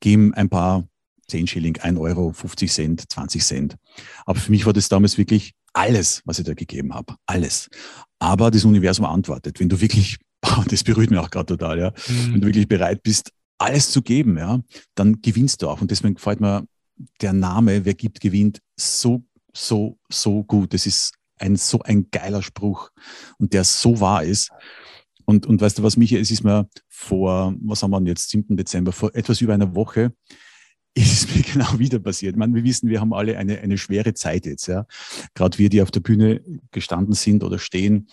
geben 0.00 0.34
ein 0.34 0.50
paar 0.50 0.86
10 1.28 1.46
Schilling, 1.46 1.78
1 1.78 1.98
Euro, 1.98 2.32
50 2.32 2.70
Cent, 2.70 3.04
20 3.10 3.42
Cent. 3.42 3.76
Aber 4.26 4.38
für 4.38 4.50
mich 4.50 4.66
war 4.66 4.74
das 4.74 4.88
damals 4.88 5.16
wirklich 5.16 5.54
alles, 5.72 6.22
was 6.24 6.38
ich 6.38 6.44
da 6.44 6.54
gegeben 6.54 6.94
habe. 6.94 7.14
Alles. 7.26 7.68
Aber 8.18 8.50
das 8.50 8.64
Universum 8.64 9.06
antwortet. 9.06 9.58
Wenn 9.60 9.68
du 9.68 9.80
wirklich, 9.80 10.18
das 10.68 10.84
berührt 10.84 11.10
mich 11.10 11.18
auch 11.18 11.30
gerade 11.30 11.56
total, 11.56 11.78
ja, 11.78 11.90
mhm. 11.90 12.34
wenn 12.34 12.40
du 12.42 12.46
wirklich 12.48 12.68
bereit 12.68 13.02
bist, 13.02 13.30
alles 13.58 13.90
zu 13.90 14.02
geben, 14.02 14.36
ja, 14.36 14.60
dann 14.94 15.22
gewinnst 15.22 15.62
du 15.62 15.68
auch. 15.68 15.80
Und 15.80 15.90
deswegen 15.90 16.14
gefällt 16.14 16.40
mir 16.40 16.66
der 17.20 17.32
Name, 17.32 17.84
wer 17.84 17.94
gibt, 17.94 18.20
gewinnt, 18.20 18.60
so, 18.76 19.24
so, 19.52 19.98
so 20.08 20.44
gut. 20.44 20.74
Das 20.74 20.86
ist 20.86 21.12
ein 21.38 21.56
so 21.56 21.80
ein 21.80 22.10
geiler 22.10 22.42
Spruch 22.42 22.90
und 23.38 23.52
der 23.52 23.64
so 23.64 24.00
wahr 24.00 24.24
ist. 24.24 24.50
Und, 25.24 25.46
und 25.46 25.60
weißt 25.60 25.78
du 25.78 25.82
was, 25.82 25.96
Michael, 25.96 26.20
es 26.20 26.30
ist 26.30 26.44
mir 26.44 26.68
vor, 26.88 27.54
was 27.62 27.82
haben 27.82 27.90
wir 27.90 27.98
denn 27.98 28.06
jetzt, 28.06 28.30
7. 28.30 28.56
Dezember, 28.56 28.92
vor 28.92 29.14
etwas 29.14 29.40
über 29.40 29.54
einer 29.54 29.74
Woche, 29.74 30.12
ist 30.94 31.12
es 31.12 31.34
mir 31.34 31.42
genau 31.42 31.78
wieder 31.78 31.98
passiert. 31.98 32.34
Ich 32.34 32.38
meine, 32.38 32.54
wir 32.54 32.62
wissen, 32.62 32.88
wir 32.88 33.00
haben 33.00 33.12
alle 33.12 33.36
eine, 33.36 33.58
eine 33.58 33.78
schwere 33.78 34.14
Zeit 34.14 34.46
jetzt, 34.46 34.68
ja. 34.68 34.86
Gerade 35.34 35.58
wir, 35.58 35.68
die 35.68 35.82
auf 35.82 35.90
der 35.90 36.00
Bühne 36.00 36.40
gestanden 36.70 37.14
sind 37.14 37.42
oder 37.42 37.58
stehen. 37.58 38.08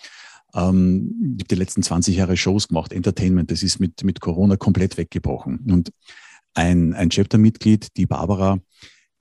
Ähm, 0.55 1.35
ich 1.37 1.43
habe 1.43 1.47
die 1.49 1.55
letzten 1.55 1.83
20 1.83 2.15
Jahre 2.15 2.37
Shows 2.37 2.69
gemacht, 2.69 2.91
Entertainment, 2.91 3.51
das 3.51 3.61
ist 3.61 3.79
mit, 3.79 4.03
mit 4.03 4.19
Corona 4.19 4.57
komplett 4.57 4.97
weggebrochen. 4.97 5.59
Und 5.71 5.91
ein, 6.53 6.93
ein 6.93 7.09
Chapter-Mitglied, 7.09 7.95
die 7.97 8.05
Barbara, 8.05 8.59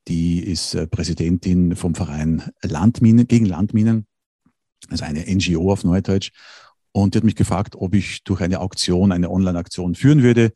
die 0.09 0.41
ist 0.41 0.75
äh, 0.75 0.87
Präsidentin 0.87 1.77
vom 1.77 1.95
Verein 1.95 2.51
Landminen, 2.63 3.27
gegen 3.27 3.47
Landminen, 3.47 4.07
also 4.89 5.05
eine 5.05 5.25
NGO 5.27 5.73
auf 5.73 5.85
Neudeutsch. 5.85 6.33
Und 6.93 7.15
die 7.15 7.19
hat 7.19 7.25
mich 7.25 7.37
gefragt, 7.37 7.77
ob 7.77 7.95
ich 7.95 8.25
durch 8.25 8.41
eine 8.41 8.61
Auktion, 8.61 9.13
eine 9.13 9.31
Online-Aktion 9.31 9.95
führen 9.95 10.23
würde. 10.23 10.53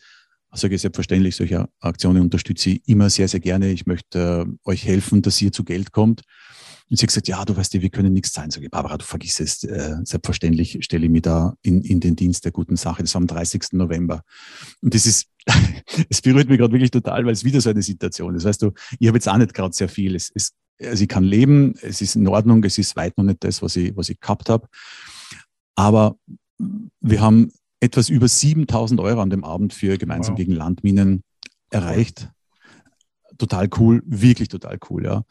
Ich 0.57 0.81
selbstverständlich, 0.81 1.35
solche 1.35 1.69
Aktionen 1.81 2.23
unterstütze 2.23 2.71
ich 2.71 2.88
immer 2.88 3.11
sehr, 3.11 3.28
sehr 3.28 3.40
gerne. 3.40 3.71
Ich 3.71 3.87
möchte 3.87 4.47
äh, 4.47 4.69
euch 4.69 4.85
helfen, 4.85 5.23
dass 5.23 5.40
ihr 5.43 5.52
zu 5.52 5.64
Geld 5.64 5.93
kommt. 5.93 6.23
Und 6.90 6.98
sie 6.98 7.04
hat 7.04 7.08
gesagt, 7.08 7.28
ja, 7.28 7.44
du 7.44 7.56
weißt 7.56 7.74
ja, 7.74 7.82
wir 7.82 7.90
können 7.90 8.12
nichts 8.12 8.32
zahlen. 8.32 8.50
Sag 8.50 8.62
ich, 8.62 8.70
Barbara, 8.70 8.98
du 8.98 9.04
vergiss 9.04 9.40
es. 9.40 9.64
Äh, 9.64 9.96
selbstverständlich 10.04 10.78
stelle 10.82 11.06
ich 11.06 11.10
mich 11.10 11.22
da 11.22 11.54
in, 11.62 11.80
in 11.82 12.00
den 12.00 12.14
Dienst 12.14 12.44
der 12.44 12.52
guten 12.52 12.76
Sache. 12.76 13.02
Das 13.02 13.14
war 13.14 13.22
am 13.22 13.26
30. 13.26 13.72
November. 13.72 14.22
Und 14.82 14.94
das 14.94 15.06
ist, 15.06 15.28
es 16.10 16.20
berührt 16.20 16.48
mich 16.48 16.58
gerade 16.58 16.72
wirklich 16.72 16.90
total, 16.90 17.24
weil 17.24 17.32
es 17.32 17.44
wieder 17.44 17.60
so 17.60 17.70
eine 17.70 17.82
Situation 17.82 18.34
ist. 18.34 18.44
Weißt 18.44 18.62
du, 18.62 18.72
ich 18.98 19.08
habe 19.08 19.16
jetzt 19.16 19.28
auch 19.28 19.38
nicht 19.38 19.54
gerade 19.54 19.74
sehr 19.74 19.88
viel. 19.88 20.14
Es, 20.14 20.30
es, 20.34 20.52
also 20.80 21.02
ich 21.02 21.08
kann 21.08 21.24
leben, 21.24 21.74
es 21.80 22.02
ist 22.02 22.16
in 22.16 22.28
Ordnung, 22.28 22.62
es 22.64 22.76
ist 22.76 22.96
weit 22.96 23.16
noch 23.16 23.24
nicht 23.24 23.42
das, 23.44 23.62
was 23.62 23.76
ich, 23.76 23.96
was 23.96 24.10
ich 24.10 24.20
gehabt 24.20 24.50
habe. 24.50 24.68
Aber 25.76 26.16
wir 27.00 27.20
haben 27.20 27.50
etwas 27.80 28.08
über 28.08 28.28
7000 28.28 29.00
Euro 29.00 29.20
an 29.20 29.30
dem 29.30 29.44
Abend 29.44 29.72
für 29.72 29.98
gemeinsam 29.98 30.34
wow. 30.34 30.38
gegen 30.38 30.52
Landminen 30.52 31.22
erreicht. 31.70 32.30
Total 33.38 33.68
cool, 33.78 34.02
wirklich 34.06 34.48
total 34.48 34.78
cool, 34.88 35.04
ja. 35.04 35.24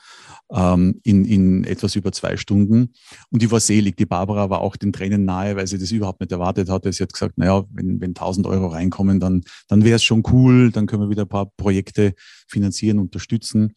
Ähm, 0.51 1.00
in, 1.03 1.25
in 1.25 1.63
etwas 1.63 1.95
über 1.95 2.12
zwei 2.12 2.38
Stunden. 2.38 2.93
Und 3.29 3.41
die 3.41 3.51
war 3.51 3.60
selig. 3.60 3.98
Die 3.98 4.05
Barbara 4.05 4.50
war 4.50 4.62
auch 4.62 4.75
den 4.75 4.93
Tränen 4.93 5.25
nahe, 5.25 5.55
weil 5.55 5.67
sie 5.67 5.77
das 5.77 5.91
überhaupt 5.91 6.19
nicht 6.19 6.31
erwartet 6.31 6.69
hatte. 6.69 6.91
Sie 6.91 7.03
hat 7.03 7.13
gesagt, 7.13 7.38
naja, 7.38 7.63
wenn, 7.72 8.01
wenn 8.01 8.12
1000 8.12 8.48
Euro 8.48 8.67
reinkommen, 8.67 9.19
dann, 9.19 9.43
dann 9.67 9.83
wäre 9.83 9.95
es 9.95 10.03
schon 10.03 10.24
cool. 10.31 10.72
Dann 10.72 10.86
können 10.86 11.03
wir 11.03 11.10
wieder 11.10 11.24
ein 11.24 11.29
paar 11.29 11.48
Projekte 11.57 12.13
finanzieren, 12.48 13.00
unterstützen. 13.00 13.74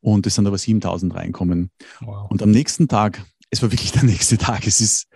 Und 0.00 0.26
es 0.26 0.34
sind 0.34 0.46
aber 0.46 0.58
7000 0.58 1.14
reinkommen. 1.14 1.70
Wow. 2.00 2.30
Und 2.30 2.42
am 2.42 2.50
nächsten 2.50 2.88
Tag 2.88 3.24
es 3.50 3.62
war 3.62 3.72
wirklich 3.72 3.92
der 3.92 4.04
nächste 4.04 4.38
Tag. 4.38 4.66
Es 4.66 4.80
ist, 4.80 5.06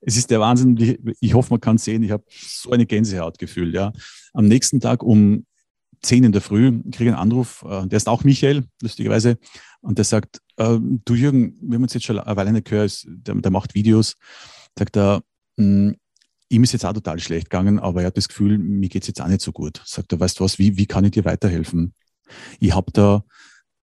es 0.00 0.16
ist 0.16 0.30
der 0.30 0.40
Wahnsinn. 0.40 0.76
Ich, 0.78 0.98
ich 1.20 1.34
hoffe, 1.34 1.50
man 1.50 1.60
kann 1.60 1.76
es 1.76 1.84
sehen. 1.84 2.02
Ich 2.02 2.10
habe 2.10 2.24
so 2.30 2.70
eine 2.70 2.86
Gänsehaut 2.86 3.38
gefühlt. 3.38 3.74
Ja. 3.74 3.92
Am 4.32 4.46
nächsten 4.46 4.80
Tag 4.80 5.02
um 5.02 5.44
10 6.02 6.24
in 6.24 6.32
der 6.32 6.40
Früh 6.40 6.82
kriege 6.90 7.10
einen 7.10 7.18
Anruf. 7.18 7.64
Äh, 7.68 7.86
der 7.86 7.96
ist 7.96 8.08
auch 8.08 8.24
Michael, 8.24 8.64
lustigerweise. 8.80 9.38
Und 9.80 9.98
der 9.98 10.04
sagt, 10.04 10.40
äh, 10.56 10.78
du 10.80 11.14
Jürgen, 11.14 11.56
wir 11.60 11.76
haben 11.76 11.82
uns 11.82 11.94
jetzt 11.94 12.04
schon 12.04 12.18
eine 12.18 12.36
Weile 12.36 12.52
nicht 12.52 12.66
gehört, 12.68 13.04
der, 13.06 13.34
der 13.34 13.50
macht 13.50 13.74
Videos. 13.74 14.16
Sagt 14.78 14.96
er, 14.96 15.22
hm, 15.56 15.96
ihm 16.48 16.62
ist 16.64 16.72
jetzt 16.72 16.84
auch 16.84 16.92
total 16.92 17.18
schlecht 17.18 17.50
gegangen, 17.50 17.78
aber 17.78 18.02
er 18.02 18.08
hat 18.08 18.16
das 18.16 18.28
Gefühl, 18.28 18.58
mir 18.58 18.88
geht 18.88 19.02
es 19.02 19.08
jetzt 19.08 19.20
auch 19.20 19.28
nicht 19.28 19.40
so 19.40 19.52
gut. 19.52 19.82
Sagt 19.84 20.12
er, 20.12 20.20
weißt 20.20 20.38
du 20.38 20.44
was, 20.44 20.58
wie, 20.58 20.76
wie 20.76 20.86
kann 20.86 21.04
ich 21.04 21.12
dir 21.12 21.24
weiterhelfen? 21.24 21.94
Ich 22.60 22.74
habe 22.74 22.92
da 22.92 23.24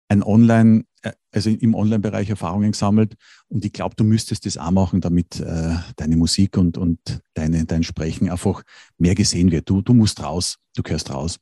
ein 0.09 0.23
Online, 0.23 0.85
äh, 1.03 1.13
also 1.33 1.51
im 1.51 1.75
Online-Bereich 1.75 2.31
Erfahrungen 2.31 2.73
gesammelt 2.73 3.15
und 3.49 3.65
ich 3.65 3.73
glaube, 3.73 3.95
du 3.97 4.05
müsstest 4.05 4.47
das 4.47 4.57
auch 4.57 4.71
machen, 4.71 5.01
damit 5.01 5.41
äh, 5.41 5.77
deine 5.97 6.17
Musik 6.17 6.57
und, 6.57 6.79
und 6.79 6.99
deine, 7.35 7.65
dein 7.65 7.85
Sprechen 7.85 8.29
einfach 8.29 8.63
mehr 8.97 9.15
gesehen 9.15 9.51
wird. 9.51 9.69
Du, 9.69 9.83
du 9.83 9.95
musst 9.95 10.23
raus, 10.23 10.59
du 10.75 10.83
gehörst 10.83 11.11
raus. 11.11 11.39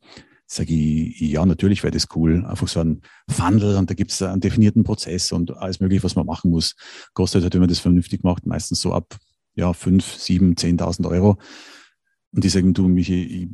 Sage 0.47 0.73
ich, 0.73 1.21
ja, 1.21 1.45
natürlich 1.45 1.83
wäre 1.83 1.91
das 1.91 2.07
cool. 2.15 2.45
Einfach 2.47 2.69
so 2.69 2.81
ein 2.81 3.03
Funnel 3.29 3.76
und 3.76 3.91
da 3.91 3.95
gibt 3.95 4.12
es 4.12 4.23
einen 4.23 4.41
definierten 4.41 4.85
Prozess 4.85 5.33
und 5.33 5.57
alles 5.57 5.81
mögliche, 5.81 6.05
was 6.05 6.15
man 6.15 6.26
machen 6.26 6.50
muss. 6.50 6.76
Kostet 7.15 7.43
halt, 7.43 7.55
wenn 7.55 7.61
man 7.61 7.69
das 7.69 7.81
vernünftig 7.81 8.23
macht, 8.23 8.47
meistens 8.47 8.81
so 8.81 8.93
ab 8.93 9.17
ja, 9.55 9.73
5, 9.73 10.05
7, 10.05 10.55
10.000 10.55 11.09
Euro. 11.09 11.38
Und 12.33 12.45
die 12.45 12.49
sagen, 12.49 12.75
du, 12.75 12.87
Michi, 12.87 13.25
ich, 13.25 13.49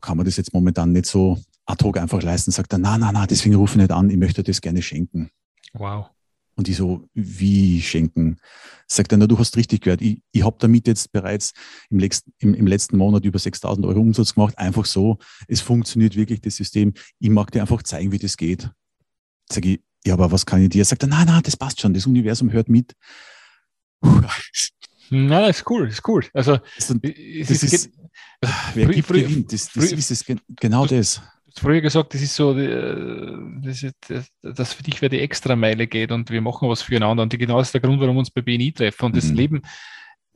kann 0.00 0.16
man 0.16 0.24
das 0.24 0.36
jetzt 0.36 0.54
momentan 0.54 0.92
nicht 0.92 1.06
so 1.06 1.38
ad 1.66 1.84
hoc 1.84 1.98
einfach 1.98 2.22
leisten, 2.22 2.52
sagt 2.52 2.72
er, 2.72 2.78
na, 2.78 2.96
na, 2.96 3.10
na, 3.12 3.26
deswegen 3.26 3.56
rufe 3.56 3.74
ich 3.74 3.82
nicht 3.82 3.90
an, 3.90 4.10
ich 4.10 4.16
möchte 4.16 4.42
das 4.42 4.60
gerne 4.60 4.82
schenken. 4.82 5.30
Wow. 5.72 6.10
Und 6.56 6.68
ich 6.68 6.76
so, 6.76 7.08
wie 7.14 7.82
schenken? 7.82 8.38
Sagt 8.86 9.12
er, 9.12 9.18
na, 9.18 9.26
du 9.26 9.38
hast 9.38 9.56
richtig 9.56 9.82
gehört, 9.82 10.02
ich, 10.02 10.20
ich 10.30 10.44
habe 10.44 10.56
damit 10.60 10.86
jetzt 10.86 11.10
bereits 11.10 11.52
im, 11.90 11.98
letzten, 11.98 12.32
im, 12.38 12.54
im 12.54 12.66
letzten 12.66 12.96
Monat 12.96 13.24
über 13.24 13.38
6000 13.38 13.86
Euro 13.86 14.00
Umsatz 14.00 14.34
gemacht, 14.34 14.56
einfach 14.58 14.84
so, 14.84 15.18
es 15.48 15.60
funktioniert 15.60 16.16
wirklich, 16.16 16.40
das 16.40 16.56
System, 16.56 16.94
ich 17.18 17.30
mag 17.30 17.50
dir 17.50 17.62
einfach 17.62 17.82
zeigen, 17.82 18.12
wie 18.12 18.18
das 18.18 18.36
geht. 18.36 18.70
Sag 19.50 19.64
ich, 19.64 19.80
ja, 20.06 20.14
aber 20.14 20.30
was 20.30 20.46
kann 20.46 20.62
ich 20.62 20.68
dir? 20.68 20.84
Sagt 20.84 21.02
er, 21.02 21.08
nein, 21.08 21.26
nein, 21.26 21.42
das 21.42 21.56
passt 21.56 21.80
schon, 21.80 21.94
das 21.94 22.06
Universum 22.06 22.52
hört 22.52 22.68
mit. 22.68 22.94
Na, 25.10 25.46
das 25.46 25.58
ist 25.58 25.70
cool, 25.70 25.86
das 25.86 25.94
ist 25.94 26.08
cool. 26.08 26.24
Also, 26.32 26.58
das, 26.76 26.88
das 26.88 27.62
ist, 27.62 27.62
ist, 27.64 27.90
wer 28.74 28.86
gibt, 28.86 29.08
gewinnt. 29.08 29.52
Das, 29.52 29.72
das 29.72 29.92
ist 29.92 30.10
es, 30.10 30.24
genau 30.56 30.86
das 30.86 31.20
früher 31.58 31.80
gesagt, 31.80 32.14
das 32.14 32.22
ist 32.22 32.34
so, 32.34 32.56
äh, 32.56 33.36
das, 33.62 33.82
ist, 33.82 33.94
das 34.42 34.72
für 34.72 34.82
dich 34.82 35.00
wer 35.02 35.08
die 35.08 35.20
Extrameile 35.20 35.86
geht 35.86 36.12
und 36.12 36.30
wir 36.30 36.40
machen 36.40 36.68
was 36.68 36.82
füreinander. 36.82 37.22
Und 37.22 37.38
genau 37.38 37.58
das 37.58 37.68
ist 37.68 37.74
der 37.74 37.80
Grund, 37.80 38.00
warum 38.00 38.16
wir 38.16 38.20
uns 38.20 38.30
bei 38.30 38.42
BNI 38.42 38.72
treffen. 38.72 39.06
Und 39.06 39.12
mhm. 39.12 39.16
das 39.16 39.30
Leben, 39.30 39.62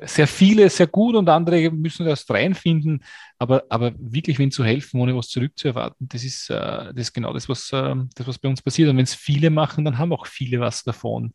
sehr 0.00 0.28
viele 0.28 0.70
sehr 0.70 0.86
gut 0.86 1.16
und 1.16 1.28
andere 1.28 1.70
müssen 1.70 2.06
erst 2.06 2.30
reinfinden. 2.30 3.02
Aber, 3.38 3.64
aber 3.68 3.92
wirklich, 3.98 4.38
wenn 4.38 4.50
zu 4.50 4.64
helfen, 4.64 5.00
ohne 5.00 5.16
was 5.16 5.28
zurückzuerwarten, 5.28 6.08
das 6.08 6.24
ist, 6.24 6.50
äh, 6.50 6.54
das 6.54 6.96
ist 6.96 7.12
genau 7.12 7.32
das 7.32 7.48
was, 7.48 7.72
äh, 7.72 7.96
das, 8.14 8.26
was 8.26 8.38
bei 8.38 8.48
uns 8.48 8.62
passiert. 8.62 8.88
Und 8.88 8.96
wenn 8.96 9.04
es 9.04 9.14
viele 9.14 9.50
machen, 9.50 9.84
dann 9.84 9.98
haben 9.98 10.12
auch 10.12 10.26
viele 10.26 10.60
was 10.60 10.84
davon. 10.84 11.34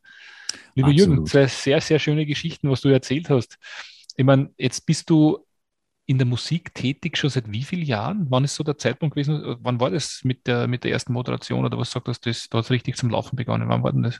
Lieber 0.75 0.89
Absolut. 0.89 1.09
Jürgen, 1.09 1.25
zwei 1.25 1.47
sehr, 1.47 1.81
sehr 1.81 1.99
schöne 1.99 2.25
Geschichten, 2.25 2.69
was 2.69 2.81
du 2.81 2.89
erzählt 2.89 3.29
hast. 3.29 3.57
Ich 4.15 4.23
meine, 4.23 4.51
jetzt 4.57 4.85
bist 4.85 5.09
du 5.09 5.45
in 6.05 6.17
der 6.17 6.27
Musik 6.27 6.73
tätig 6.73 7.17
schon 7.17 7.29
seit 7.29 7.51
wie 7.51 7.63
vielen 7.63 7.85
Jahren? 7.85 8.25
Wann 8.29 8.43
ist 8.43 8.55
so 8.55 8.63
der 8.63 8.77
Zeitpunkt 8.77 9.15
gewesen? 9.15 9.57
Wann 9.61 9.79
war 9.79 9.89
das 9.89 10.21
mit 10.23 10.47
der, 10.47 10.67
mit 10.67 10.83
der 10.83 10.91
ersten 10.91 11.13
Moderation 11.13 11.65
oder 11.65 11.77
was 11.77 11.91
sagt 11.91 12.07
das? 12.07 12.19
das 12.19 12.49
da 12.49 12.57
hat 12.57 12.65
es 12.65 12.71
richtig 12.71 12.97
zum 12.97 13.09
Laufen 13.09 13.35
begonnen. 13.35 13.69
Wann 13.69 13.83
war 13.83 13.93
denn 13.93 14.03
das? 14.03 14.19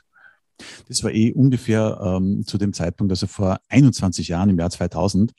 Das 0.88 1.02
war 1.02 1.12
eh 1.12 1.32
ungefähr 1.32 2.00
ähm, 2.02 2.44
zu 2.46 2.58
dem 2.58 2.72
Zeitpunkt, 2.72 3.12
also 3.12 3.26
vor 3.26 3.58
21 3.68 4.28
Jahren, 4.28 4.50
im 4.50 4.58
Jahr 4.58 4.70
2000, 4.70 5.32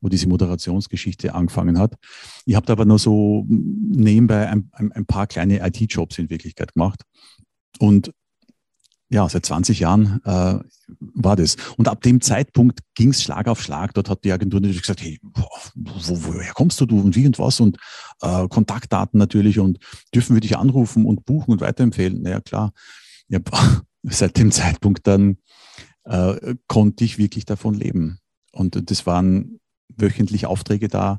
wo 0.00 0.08
diese 0.08 0.28
Moderationsgeschichte 0.28 1.34
angefangen 1.34 1.78
hat. 1.78 1.94
Ich 2.46 2.56
habe 2.56 2.66
da 2.66 2.72
aber 2.72 2.84
nur 2.84 2.98
so 2.98 3.46
nebenbei 3.48 4.48
ein, 4.48 4.70
ein 4.72 5.06
paar 5.06 5.26
kleine 5.26 5.64
IT-Jobs 5.66 6.18
in 6.18 6.30
Wirklichkeit 6.30 6.74
gemacht. 6.74 7.02
Und 7.78 8.12
ja, 9.10 9.28
seit 9.28 9.44
20 9.44 9.80
Jahren 9.80 10.20
äh, 10.24 10.58
war 10.98 11.36
das. 11.36 11.56
Und 11.76 11.88
ab 11.88 12.00
dem 12.02 12.20
Zeitpunkt 12.20 12.78
ging 12.94 13.10
es 13.10 13.22
Schlag 13.22 13.48
auf 13.48 13.60
Schlag. 13.60 13.92
Dort 13.94 14.08
hat 14.08 14.24
die 14.24 14.30
Agentur 14.30 14.60
natürlich 14.60 14.82
gesagt, 14.82 15.02
hey, 15.02 15.18
wo, 15.22 15.48
woher 15.74 16.52
kommst 16.52 16.80
du, 16.80 16.86
du 16.86 17.00
und 17.00 17.16
wie 17.16 17.26
und 17.26 17.38
was 17.40 17.58
und 17.58 17.76
äh, 18.22 18.46
Kontaktdaten 18.46 19.18
natürlich 19.18 19.58
und 19.58 19.78
dürfen 20.14 20.36
wir 20.36 20.40
dich 20.40 20.56
anrufen 20.56 21.06
und 21.06 21.24
buchen 21.24 21.50
und 21.50 21.60
weiterempfehlen. 21.60 22.22
Naja, 22.22 22.40
klar. 22.40 22.72
Ja, 23.28 23.40
seit 24.04 24.38
dem 24.38 24.52
Zeitpunkt 24.52 25.06
dann 25.08 25.38
äh, 26.04 26.54
konnte 26.68 27.04
ich 27.04 27.18
wirklich 27.18 27.44
davon 27.44 27.74
leben. 27.74 28.20
Und 28.52 28.90
das 28.90 29.06
waren 29.06 29.58
wöchentlich 29.88 30.46
Aufträge 30.46 30.86
da. 30.86 31.18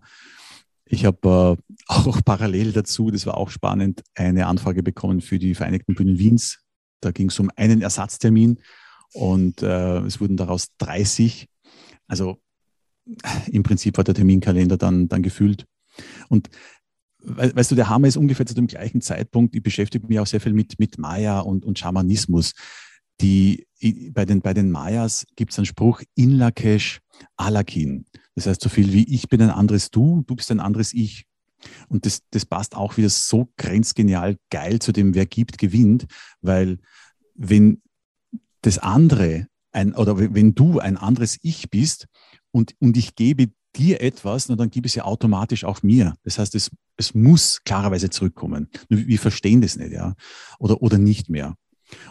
Ich 0.85 1.03
habe 1.03 1.57
äh, 1.59 1.73
auch 1.87 2.21
parallel 2.23 2.71
dazu, 2.71 3.11
das 3.11 3.25
war 3.25 3.35
auch 3.35 3.49
spannend, 3.49 4.01
eine 4.15 4.47
Anfrage 4.47 4.81
bekommen 4.81 5.19
für 5.19 5.39
die 5.39 5.55
Vereinigten 5.55 5.93
Bühnen 5.93 6.17
Wiens 6.19 6.60
da 7.01 7.11
ging 7.11 7.29
es 7.29 7.39
um 7.39 7.51
einen 7.55 7.81
Ersatztermin 7.81 8.59
und 9.13 9.61
äh, 9.61 9.99
es 9.99 10.21
wurden 10.21 10.37
daraus 10.37 10.67
30. 10.77 11.47
Also 12.07 12.39
im 13.51 13.63
Prinzip 13.63 13.97
war 13.97 14.03
der 14.03 14.15
Terminkalender 14.15 14.77
dann, 14.77 15.07
dann 15.07 15.23
gefüllt. 15.23 15.65
Und 16.29 16.49
weißt 17.23 17.71
du, 17.71 17.75
der 17.75 17.89
Hammer 17.89 18.07
ist 18.07 18.17
ungefähr 18.17 18.45
zu 18.45 18.53
dem 18.53 18.67
gleichen 18.67 19.01
Zeitpunkt. 19.01 19.55
Ich 19.55 19.63
beschäftige 19.63 20.07
mich 20.07 20.19
auch 20.19 20.27
sehr 20.27 20.41
viel 20.41 20.53
mit, 20.53 20.79
mit 20.79 20.97
Maya 20.97 21.39
und, 21.39 21.65
und 21.65 21.77
Schamanismus. 21.77 22.53
Die, 23.19 23.67
bei, 24.13 24.25
den, 24.25 24.41
bei 24.41 24.53
den 24.53 24.71
Mayas 24.71 25.25
gibt 25.35 25.51
es 25.51 25.59
einen 25.59 25.65
Spruch, 25.65 26.01
in 26.15 26.31
Lakesh 26.31 27.01
Alakin. 27.37 28.05
Das 28.35 28.47
heißt 28.47 28.61
so 28.61 28.69
viel 28.69 28.93
wie 28.93 29.03
ich 29.13 29.29
bin 29.29 29.41
ein 29.41 29.51
anderes 29.51 29.91
Du, 29.91 30.23
du 30.25 30.35
bist 30.35 30.51
ein 30.51 30.59
anderes 30.59 30.93
Ich. 30.93 31.25
Und 31.89 32.05
das, 32.05 32.21
das 32.31 32.45
passt 32.45 32.75
auch 32.75 32.97
wieder 32.97 33.09
so 33.09 33.49
grenzgenial 33.57 34.37
geil 34.49 34.79
zu 34.79 34.91
dem, 34.91 35.13
wer 35.13 35.25
gibt, 35.25 35.57
gewinnt, 35.57 36.05
weil 36.41 36.79
wenn 37.35 37.81
das 38.61 38.77
andere 38.77 39.47
ein, 39.71 39.93
oder 39.95 40.17
wenn 40.17 40.53
du 40.53 40.79
ein 40.79 40.97
anderes 40.97 41.37
Ich 41.41 41.69
bist 41.69 42.07
und, 42.51 42.75
und 42.79 42.97
ich 42.97 43.15
gebe 43.15 43.51
dir 43.75 44.01
etwas, 44.01 44.49
na, 44.49 44.55
dann 44.55 44.69
gib 44.69 44.85
es 44.85 44.95
ja 44.95 45.05
automatisch 45.05 45.63
auch 45.63 45.81
mir. 45.81 46.15
Das 46.23 46.37
heißt, 46.37 46.55
es, 46.55 46.71
es 46.97 47.13
muss 47.13 47.63
klarerweise 47.63 48.09
zurückkommen. 48.09 48.69
Wir 48.89 49.19
verstehen 49.19 49.61
das 49.61 49.77
nicht, 49.77 49.91
ja, 49.91 50.15
oder, 50.59 50.81
oder 50.81 50.97
nicht 50.97 51.29
mehr. 51.29 51.55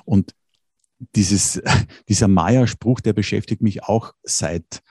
Und 0.04 0.35
dieses, 1.14 1.61
dieser 2.09 2.28
Maya-Spruch, 2.28 3.00
der 3.00 3.12
beschäftigt 3.12 3.62
mich 3.62 3.85
auch 3.85 4.14
seit 4.23 4.83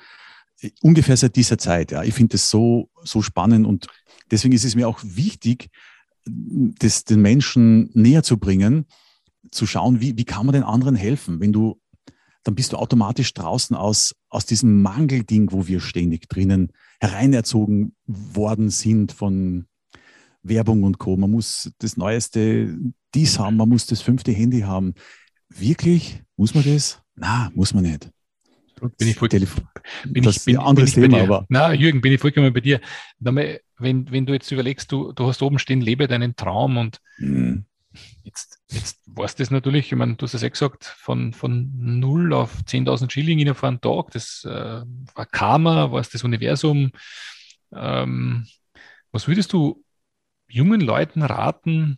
ungefähr 0.81 1.17
seit 1.17 1.35
dieser 1.35 1.57
Zeit. 1.57 1.91
Ja. 1.91 2.03
Ich 2.03 2.13
finde 2.13 2.33
das 2.33 2.49
so, 2.49 2.89
so 3.03 3.21
spannend 3.21 3.65
und 3.65 3.87
deswegen 4.31 4.53
ist 4.53 4.65
es 4.65 4.75
mir 4.75 4.87
auch 4.87 4.99
wichtig, 5.03 5.69
das 6.25 7.05
den 7.05 7.21
Menschen 7.21 7.89
näher 7.93 8.23
zu 8.23 8.37
bringen, 8.37 8.85
zu 9.51 9.65
schauen, 9.65 10.01
wie, 10.01 10.17
wie 10.17 10.25
kann 10.25 10.45
man 10.45 10.53
den 10.53 10.63
anderen 10.63 10.95
helfen. 10.95 11.39
Wenn 11.39 11.53
du, 11.53 11.79
dann 12.43 12.55
bist 12.55 12.73
du 12.73 12.77
automatisch 12.77 13.33
draußen 13.33 13.75
aus, 13.75 14.15
aus 14.29 14.45
diesem 14.45 14.81
Mangelding, 14.81 15.51
wo 15.51 15.67
wir 15.67 15.79
ständig 15.79 16.27
drinnen 16.27 16.71
hereinerzogen 16.99 17.95
worden 18.05 18.69
sind 18.69 19.11
von 19.11 19.65
Werbung 20.43 20.83
und 20.83 20.99
Co. 20.99 21.17
Man 21.17 21.31
muss 21.31 21.71
das 21.79 21.97
neueste 21.97 22.77
dies 23.15 23.39
haben, 23.39 23.57
man 23.57 23.69
muss 23.69 23.85
das 23.85 24.01
fünfte 24.01 24.31
Handy 24.31 24.61
haben. 24.61 24.93
Wirklich? 25.49 26.21
Muss 26.35 26.53
man 26.53 26.63
das? 26.63 27.01
Na, 27.15 27.51
muss 27.55 27.73
man 27.73 27.83
nicht. 27.83 28.09
Bin 28.79 29.07
ich 29.07 29.15
voll, 29.15 29.29
Telefon. 29.29 29.67
Bin 30.05 30.23
das 30.23 30.37
ich, 30.37 30.45
bin, 30.45 30.57
ein 30.57 30.65
anderes 30.65 30.95
bin 30.95 31.11
Thema, 31.11 31.21
aber. 31.23 31.45
Na, 31.49 31.73
Jürgen, 31.73 32.01
bin 32.01 32.13
ich 32.13 32.21
vollkommen 32.21 32.53
bei 32.53 32.61
dir. 32.61 32.81
Wenn, 33.19 34.11
wenn 34.11 34.25
du 34.25 34.33
jetzt 34.33 34.51
überlegst, 34.51 34.91
du, 34.91 35.13
du 35.13 35.27
hast 35.27 35.41
oben 35.41 35.59
stehen, 35.59 35.81
lebe 35.81 36.07
deinen 36.07 36.35
Traum 36.35 36.77
und 36.77 36.99
mhm. 37.17 37.65
Jetzt, 38.23 38.59
jetzt 38.69 39.01
warst 39.07 39.39
du 39.39 39.43
das 39.43 39.51
natürlich, 39.51 39.91
ich 39.91 39.97
meine, 39.97 40.15
du 40.15 40.23
hast 40.23 40.33
es 40.33 40.41
ja 40.41 40.49
gesagt, 40.49 40.85
von, 40.85 41.33
von 41.33 41.71
0 41.99 42.33
auf 42.33 42.61
10.000 42.63 43.09
Schilling 43.09 43.53
von 43.55 43.67
einem 43.69 43.81
Tag, 43.81 44.11
das 44.11 44.45
äh, 44.45 44.83
war 45.15 45.25
Karma, 45.25 45.91
war 45.91 45.99
es 45.99 46.09
das 46.09 46.23
Universum. 46.23 46.91
Ähm, 47.73 48.45
was 49.11 49.27
würdest 49.27 49.53
du 49.53 49.83
jungen 50.47 50.81
Leuten 50.81 51.23
raten 51.23 51.97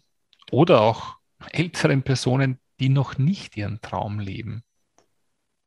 oder 0.52 0.82
auch 0.82 1.18
älteren 1.52 2.04
Personen, 2.04 2.60
die 2.80 2.90
noch 2.90 3.18
nicht 3.18 3.58
ihren 3.58 3.82
Traum 3.82 4.20
leben, 4.20 4.64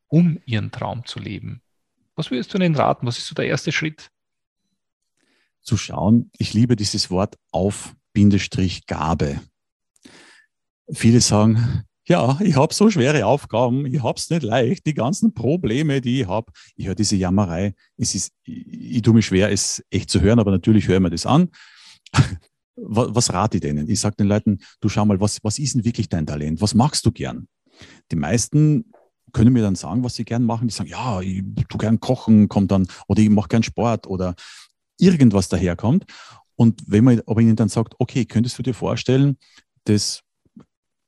um 0.07 0.39
ihren 0.45 0.71
Traum 0.71 1.05
zu 1.05 1.19
leben? 1.19 1.61
Was 2.15 2.31
würdest 2.31 2.53
du 2.53 2.57
ihnen 2.57 2.75
raten? 2.75 3.05
Was 3.05 3.17
ist 3.17 3.27
so 3.27 3.35
der 3.35 3.47
erste 3.47 3.71
Schritt? 3.71 4.09
Zu 5.61 5.77
schauen, 5.77 6.31
ich 6.37 6.53
liebe 6.53 6.75
dieses 6.75 7.09
Wort 7.09 7.37
auf 7.51 7.95
Bindestrich 8.13 8.85
Gabe. 8.85 9.41
Viele 10.91 11.19
sagen, 11.19 11.83
ja, 12.07 12.39
ich 12.41 12.55
habe 12.55 12.73
so 12.73 12.89
schwere 12.91 13.25
Aufgaben, 13.25 13.85
ich 13.87 14.03
habe 14.03 14.17
es 14.17 14.29
nicht 14.29 14.43
leicht, 14.43 14.85
die 14.85 14.93
ganzen 14.93 15.33
Probleme, 15.33 16.01
die 16.01 16.21
ich 16.21 16.27
habe. 16.27 16.51
Ich 16.75 16.85
höre 16.85 16.95
diese 16.95 17.15
Jammerei. 17.15 17.73
Es 17.97 18.13
ist, 18.13 18.31
ich, 18.43 18.97
ich 18.97 19.01
tue 19.01 19.15
mich 19.15 19.25
schwer, 19.25 19.51
es 19.51 19.83
echt 19.89 20.11
zu 20.11 20.21
hören, 20.21 20.39
aber 20.39 20.51
natürlich 20.51 20.87
höre 20.87 20.97
ich 20.97 21.01
mir 21.01 21.09
das 21.09 21.25
an. 21.25 21.49
was, 22.75 23.15
was 23.15 23.33
rate 23.33 23.57
ich 23.57 23.61
denen? 23.61 23.89
Ich 23.89 23.99
sage 23.99 24.17
den 24.17 24.27
Leuten, 24.27 24.59
du 24.81 24.89
schau 24.89 25.05
mal, 25.05 25.19
was, 25.19 25.43
was 25.43 25.57
ist 25.57 25.75
denn 25.75 25.85
wirklich 25.85 26.07
dein 26.09 26.27
Talent? 26.27 26.61
Was 26.61 26.75
magst 26.75 27.05
du 27.05 27.11
gern? 27.11 27.47
Die 28.11 28.15
meisten 28.15 28.85
können 29.35 29.51
mir 29.51 29.61
dann 29.61 29.75
sagen, 29.75 30.01
was 30.03 30.15
sie 30.15 30.23
gern 30.23 30.45
machen. 30.45 30.69
Die 30.69 30.73
sagen, 30.73 30.89
ja, 30.89 31.19
ich 31.19 31.43
tue 31.67 31.77
gern 31.77 31.99
kochen, 31.99 32.47
kommt 32.47 32.71
dann, 32.71 32.87
oder 33.07 33.21
ich 33.21 33.29
mache 33.29 33.49
gern 33.49 33.63
Sport 33.63 34.07
oder 34.07 34.33
irgendwas 34.97 35.49
daherkommt. 35.49 36.05
Und 36.55 36.81
wenn 36.87 37.03
man 37.03 37.21
aber 37.27 37.41
ihnen 37.41 37.57
dann 37.57 37.67
sagt, 37.67 37.95
okay, 37.99 38.23
könntest 38.23 38.57
du 38.57 38.63
dir 38.63 38.73
vorstellen, 38.73 39.37
das 39.83 40.21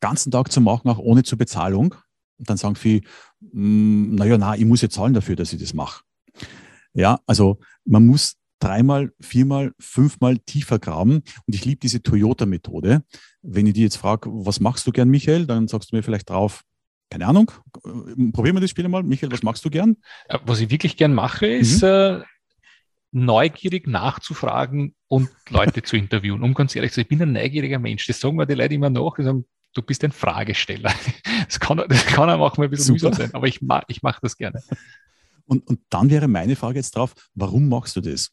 ganzen 0.02 0.30
Tag 0.30 0.52
zu 0.52 0.60
machen, 0.60 0.90
auch 0.90 1.00
ohne 1.00 1.24
zur 1.24 1.38
Bezahlung. 1.38 1.96
Und 2.38 2.50
dann 2.50 2.58
sagen 2.58 2.76
viele, 2.76 3.02
hm, 3.40 4.16
naja, 4.16 4.38
na, 4.38 4.56
ich 4.56 4.66
muss 4.66 4.82
jetzt 4.82 4.96
zahlen 4.96 5.14
dafür, 5.14 5.38
dass 5.38 5.54
ich 5.54 5.62
das 5.62 5.74
mache. 5.74 6.04
Ja, 6.94 7.20
also 7.28 7.60
man 7.86 8.06
muss 8.06 8.36
dreimal, 8.60 9.14
viermal, 9.22 9.72
fünfmal 9.80 10.38
tiefer 10.40 10.80
graben. 10.80 11.24
Und 11.46 11.56
ich 11.56 11.64
liebe 11.64 11.80
diese 11.80 12.04
Toyota-Methode. 12.04 13.04
Wenn 13.42 13.68
ich 13.68 13.74
die 13.74 13.84
jetzt 13.84 13.98
frage, 13.98 14.30
was 14.34 14.60
machst 14.60 14.86
du 14.86 14.92
gern, 14.92 15.08
Michael, 15.08 15.46
dann 15.46 15.70
sagst 15.70 15.94
du 15.94 15.96
mir 15.96 16.04
vielleicht 16.04 16.30
drauf, 16.30 16.66
keine 17.10 17.28
Ahnung, 17.28 17.52
probieren 18.34 18.56
wir 18.56 18.62
das 18.62 18.72
Spiel 18.72 18.88
mal. 18.88 19.04
Michael, 19.04 19.32
was 19.32 19.44
magst 19.44 19.64
du 19.64 19.70
gern? 19.70 19.98
Was 20.46 20.60
ich 20.60 20.70
wirklich 20.70 20.98
gern 20.98 21.14
mache, 21.14 21.48
ist 21.48 21.82
mhm. 21.82 21.88
äh, 21.88 22.22
neugierig 23.12 23.88
nachzufragen 23.88 24.96
und 25.08 25.30
Leute 25.50 25.84
zu 25.84 25.96
interviewen. 25.96 26.44
Um 26.44 26.54
ganz 26.54 26.76
ehrlich 26.76 26.92
zu 26.92 26.96
sein, 26.96 27.04
ich 27.04 27.10
bin 27.10 27.22
ein 27.22 27.32
neugieriger 27.32 27.80
Mensch. 27.80 28.06
Das 28.08 28.20
sagen 28.20 28.36
mir 28.36 28.46
die 28.46 28.56
Leute 28.56 28.74
immer 28.74 28.90
nach. 28.90 29.16
Die 29.18 29.24
sagen, 29.24 29.46
du 29.74 29.82
bist 29.82 30.04
ein 30.04 30.12
Fragesteller. 30.12 30.94
Das 31.48 31.62
kann, 31.62 31.82
das 31.88 32.06
kann 32.06 32.30
einem 32.30 32.42
auch 32.42 32.58
mal 32.58 32.66
ein 32.66 32.70
bisschen 32.70 32.94
mühsam 32.94 33.14
sein, 33.14 33.34
aber 33.34 33.48
ich, 33.48 33.62
ma, 33.62 33.82
ich 33.88 34.02
mache 34.02 34.20
das 34.22 34.36
gerne. 34.36 34.62
Und, 35.46 35.66
und 35.66 35.80
dann 35.90 36.10
wäre 36.10 36.28
meine 36.28 36.58
Frage 36.58 36.80
jetzt 36.80 36.96
drauf, 36.96 37.14
warum 37.36 37.70
machst 37.70 37.96
du 37.96 38.02
das? 38.02 38.32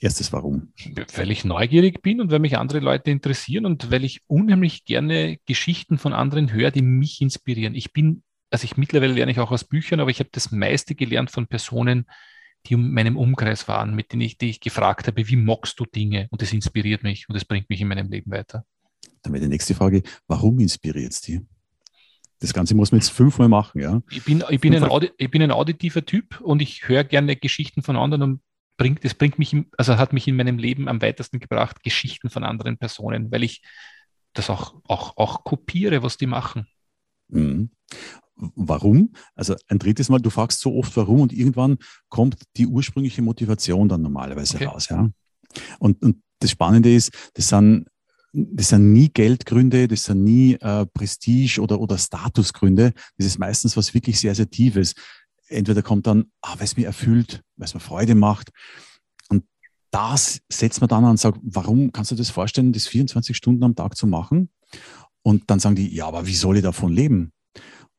Erstes 0.00 0.32
Warum? 0.32 0.72
Weil 1.14 1.30
ich 1.30 1.44
neugierig 1.44 2.02
bin 2.02 2.20
und 2.20 2.30
weil 2.30 2.38
mich 2.38 2.58
andere 2.58 2.80
Leute 2.80 3.10
interessieren 3.10 3.64
und 3.64 3.90
weil 3.90 4.04
ich 4.04 4.20
unheimlich 4.26 4.84
gerne 4.84 5.38
Geschichten 5.46 5.96
von 5.96 6.12
anderen 6.12 6.52
höre, 6.52 6.70
die 6.70 6.82
mich 6.82 7.22
inspirieren. 7.22 7.74
Ich 7.74 7.92
bin, 7.92 8.22
also 8.50 8.64
ich 8.64 8.76
mittlerweile 8.76 9.14
lerne 9.14 9.32
ich 9.32 9.38
auch 9.38 9.50
aus 9.50 9.64
Büchern, 9.64 10.00
aber 10.00 10.10
ich 10.10 10.18
habe 10.18 10.28
das 10.32 10.52
meiste 10.52 10.94
gelernt 10.94 11.30
von 11.30 11.46
Personen, 11.46 12.06
die 12.66 12.74
in 12.74 12.92
meinem 12.92 13.16
Umkreis 13.16 13.68
waren, 13.68 13.94
mit 13.94 14.12
denen 14.12 14.22
ich, 14.22 14.36
die 14.36 14.50
ich 14.50 14.60
gefragt 14.60 15.06
habe, 15.06 15.28
wie 15.28 15.36
magst 15.36 15.80
du 15.80 15.86
Dinge? 15.86 16.26
Und 16.30 16.42
das 16.42 16.52
inspiriert 16.52 17.02
mich 17.02 17.28
und 17.28 17.34
das 17.34 17.44
bringt 17.44 17.70
mich 17.70 17.80
in 17.80 17.88
meinem 17.88 18.10
Leben 18.10 18.30
weiter. 18.30 18.64
Dann 19.22 19.32
wäre 19.32 19.44
die 19.44 19.48
nächste 19.48 19.74
Frage, 19.74 20.02
warum 20.26 20.58
inspiriert 20.58 21.12
es 21.12 21.20
dich? 21.22 21.40
Das 22.38 22.52
Ganze 22.52 22.74
muss 22.74 22.92
man 22.92 23.00
jetzt 23.00 23.10
fünfmal 23.10 23.48
machen, 23.48 23.80
ja? 23.80 24.02
Ich 24.10 24.24
bin, 24.24 24.44
ich 24.50 24.60
bin, 24.60 24.74
ein, 24.74 25.08
ich 25.16 25.30
bin 25.30 25.42
ein 25.42 25.50
auditiver 25.50 26.04
Typ 26.04 26.40
und 26.42 26.60
ich 26.60 26.86
höre 26.86 27.04
gerne 27.04 27.34
Geschichten 27.34 27.82
von 27.82 27.96
anderen 27.96 28.22
und 28.22 28.40
bringt, 28.76 29.04
das 29.04 29.14
bringt 29.14 29.38
mich, 29.38 29.56
also 29.76 29.98
hat 29.98 30.12
mich 30.12 30.28
in 30.28 30.36
meinem 30.36 30.58
Leben 30.58 30.88
am 30.88 31.00
weitesten 31.02 31.38
gebracht, 31.38 31.82
Geschichten 31.82 32.30
von 32.30 32.44
anderen 32.44 32.78
Personen, 32.78 33.30
weil 33.30 33.42
ich 33.42 33.62
das 34.32 34.50
auch, 34.50 34.74
auch, 34.84 35.16
auch 35.16 35.44
kopiere, 35.44 36.02
was 36.02 36.16
die 36.16 36.26
machen. 36.26 36.66
Mhm. 37.28 37.70
Warum? 38.36 39.12
Also 39.34 39.56
ein 39.68 39.78
drittes 39.78 40.10
Mal, 40.10 40.20
du 40.20 40.28
fragst 40.28 40.60
so 40.60 40.76
oft 40.76 40.94
warum 40.96 41.20
und 41.20 41.32
irgendwann 41.32 41.78
kommt 42.10 42.42
die 42.56 42.66
ursprüngliche 42.66 43.22
Motivation 43.22 43.88
dann 43.88 44.02
normalerweise 44.02 44.56
okay. 44.56 44.66
raus, 44.66 44.88
ja. 44.90 45.08
Und, 45.78 46.02
und 46.02 46.22
das 46.40 46.50
Spannende 46.50 46.94
ist, 46.94 47.30
das 47.34 47.48
sind 47.48 47.86
das 48.36 48.68
sind 48.68 48.92
nie 48.92 49.08
Geldgründe, 49.08 49.88
das 49.88 50.04
sind 50.04 50.22
nie 50.24 50.54
äh, 50.54 50.84
Prestige- 50.86 51.60
oder, 51.60 51.80
oder 51.80 51.96
Statusgründe. 51.96 52.92
Das 53.16 53.26
ist 53.26 53.38
meistens 53.38 53.76
was 53.78 53.94
wirklich 53.94 54.20
sehr, 54.20 54.34
sehr 54.34 54.50
Tiefes. 54.50 54.94
Entweder 55.48 55.82
kommt 55.82 56.06
dann, 56.06 56.26
ah, 56.42 56.54
weil 56.56 56.64
es 56.64 56.76
mir 56.76 56.86
erfüllt, 56.86 57.42
weil 57.56 57.66
es 57.66 57.74
mir 57.74 57.80
Freude 57.80 58.14
macht. 58.14 58.50
Und 59.28 59.44
das 59.90 60.40
setzt 60.48 60.80
man 60.80 60.88
dann 60.88 61.04
an 61.04 61.10
und 61.10 61.20
sagt, 61.20 61.38
warum 61.42 61.92
kannst 61.92 62.10
du 62.10 62.16
das 62.16 62.30
vorstellen, 62.30 62.72
das 62.72 62.86
24 62.86 63.36
Stunden 63.36 63.62
am 63.62 63.74
Tag 63.74 63.96
zu 63.96 64.06
machen? 64.06 64.50
Und 65.22 65.50
dann 65.50 65.58
sagen 65.60 65.76
die, 65.76 65.94
ja, 65.94 66.06
aber 66.06 66.26
wie 66.26 66.34
soll 66.34 66.56
ich 66.56 66.62
davon 66.62 66.92
leben? 66.92 67.32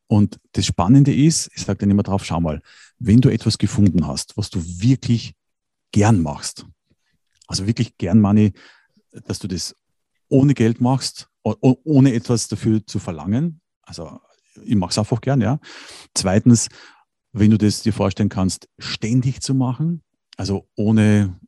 Und 0.06 0.38
das 0.52 0.64
Spannende 0.64 1.14
ist, 1.14 1.50
ich 1.54 1.62
sage 1.64 1.80
dann 1.80 1.90
immer 1.90 2.02
drauf, 2.02 2.24
schau 2.24 2.40
mal, 2.40 2.62
wenn 2.98 3.20
du 3.20 3.28
etwas 3.28 3.58
gefunden 3.58 4.06
hast, 4.06 4.36
was 4.36 4.48
du 4.48 4.62
wirklich 4.64 5.34
gern 5.92 6.22
machst, 6.22 6.66
also 7.46 7.66
wirklich 7.66 7.96
gern 7.98 8.20
meine, 8.20 8.52
dass 9.26 9.38
du 9.38 9.48
das 9.48 9.74
ohne 10.28 10.54
Geld 10.54 10.80
machst, 10.80 11.28
ohne 11.42 12.12
etwas 12.12 12.48
dafür 12.48 12.86
zu 12.86 12.98
verlangen. 12.98 13.60
Also 13.82 14.20
ich 14.62 14.76
mache 14.76 14.90
es 14.90 14.98
einfach 14.98 15.20
gern, 15.20 15.40
ja. 15.40 15.60
Zweitens, 16.14 16.68
wenn 17.32 17.50
du 17.50 17.58
das 17.58 17.82
dir 17.82 17.92
vorstellen 17.92 18.28
kannst, 18.28 18.68
ständig 18.78 19.40
zu 19.40 19.54
machen, 19.54 20.02
also 20.36 20.68
ohne, 20.76 21.38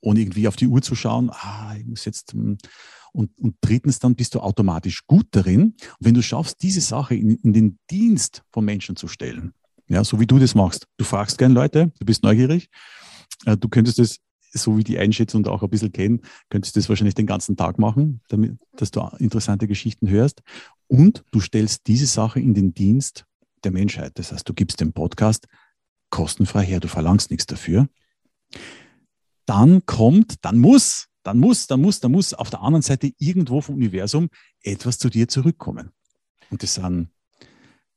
ohne 0.00 0.20
irgendwie 0.20 0.48
auf 0.48 0.56
die 0.56 0.68
Uhr 0.68 0.82
zu 0.82 0.94
schauen, 0.94 1.30
ah, 1.30 1.74
ich 1.76 1.86
muss 1.86 2.04
jetzt. 2.04 2.32
Hm, 2.32 2.58
und, 3.12 3.30
und 3.38 3.54
drittens, 3.60 4.00
dann 4.00 4.16
bist 4.16 4.34
du 4.34 4.40
automatisch 4.40 5.06
gut 5.06 5.28
darin. 5.30 5.62
Und 5.62 5.76
wenn 6.00 6.14
du 6.14 6.22
schaffst, 6.22 6.62
diese 6.62 6.80
Sache 6.80 7.14
in, 7.14 7.36
in 7.36 7.52
den 7.52 7.78
Dienst 7.88 8.42
von 8.50 8.64
Menschen 8.64 8.96
zu 8.96 9.06
stellen, 9.06 9.54
ja, 9.86 10.02
so 10.02 10.18
wie 10.18 10.26
du 10.26 10.40
das 10.40 10.56
machst, 10.56 10.88
du 10.96 11.04
fragst 11.04 11.38
gern 11.38 11.52
Leute, 11.52 11.92
du 12.00 12.04
bist 12.04 12.24
neugierig, 12.24 12.70
äh, 13.46 13.56
du 13.56 13.68
könntest 13.68 14.00
es 14.00 14.20
so 14.52 14.76
wie 14.76 14.84
die 14.84 14.98
einschätzen 14.98 15.38
und 15.38 15.48
auch 15.48 15.62
ein 15.62 15.70
bisschen 15.70 15.92
kennen, 15.92 16.22
könntest 16.48 16.76
du 16.76 16.80
das 16.80 16.88
wahrscheinlich 16.88 17.14
den 17.14 17.26
ganzen 17.26 17.56
Tag 17.56 17.78
machen, 17.78 18.20
damit, 18.28 18.56
dass 18.76 18.90
du 18.90 19.00
interessante 19.18 19.66
Geschichten 19.66 20.08
hörst. 20.08 20.42
Und 20.86 21.24
du 21.32 21.40
stellst 21.40 21.86
diese 21.86 22.06
Sache 22.06 22.40
in 22.40 22.54
den 22.54 22.74
Dienst 22.74 23.26
der 23.64 23.72
Menschheit. 23.72 24.12
Das 24.18 24.32
heißt, 24.32 24.48
du 24.48 24.54
gibst 24.54 24.80
den 24.80 24.92
Podcast 24.92 25.46
kostenfrei 26.10 26.64
her, 26.64 26.80
du 26.80 26.88
verlangst 26.88 27.30
nichts 27.30 27.46
dafür. 27.46 27.88
Dann 29.46 29.84
kommt, 29.84 30.44
dann 30.44 30.58
muss, 30.58 31.08
dann 31.22 31.38
muss, 31.38 31.66
dann 31.66 31.80
muss, 31.80 32.00
dann 32.00 32.12
muss 32.12 32.34
auf 32.34 32.50
der 32.50 32.60
anderen 32.60 32.82
Seite 32.82 33.12
irgendwo 33.18 33.60
vom 33.60 33.76
Universum 33.76 34.28
etwas 34.62 34.98
zu 34.98 35.10
dir 35.10 35.28
zurückkommen. 35.28 35.90
Und 36.50 36.62
das 36.62 36.74
sind 36.74 37.08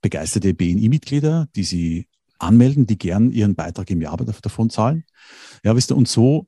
begeisterte 0.02 0.54
BNI-Mitglieder, 0.54 1.48
die 1.56 1.64
sie 1.64 2.08
anmelden, 2.40 2.88
die 2.88 2.98
gern 2.98 3.32
ihren 3.32 3.56
Beitrag 3.56 3.90
im 3.90 4.02
Jahr 4.02 4.18
davon 4.18 4.70
zahlen. 4.70 5.04
Ja, 5.64 5.76
wisst 5.76 5.92
ihr, 5.92 5.98
und 5.98 6.08
so 6.08 6.48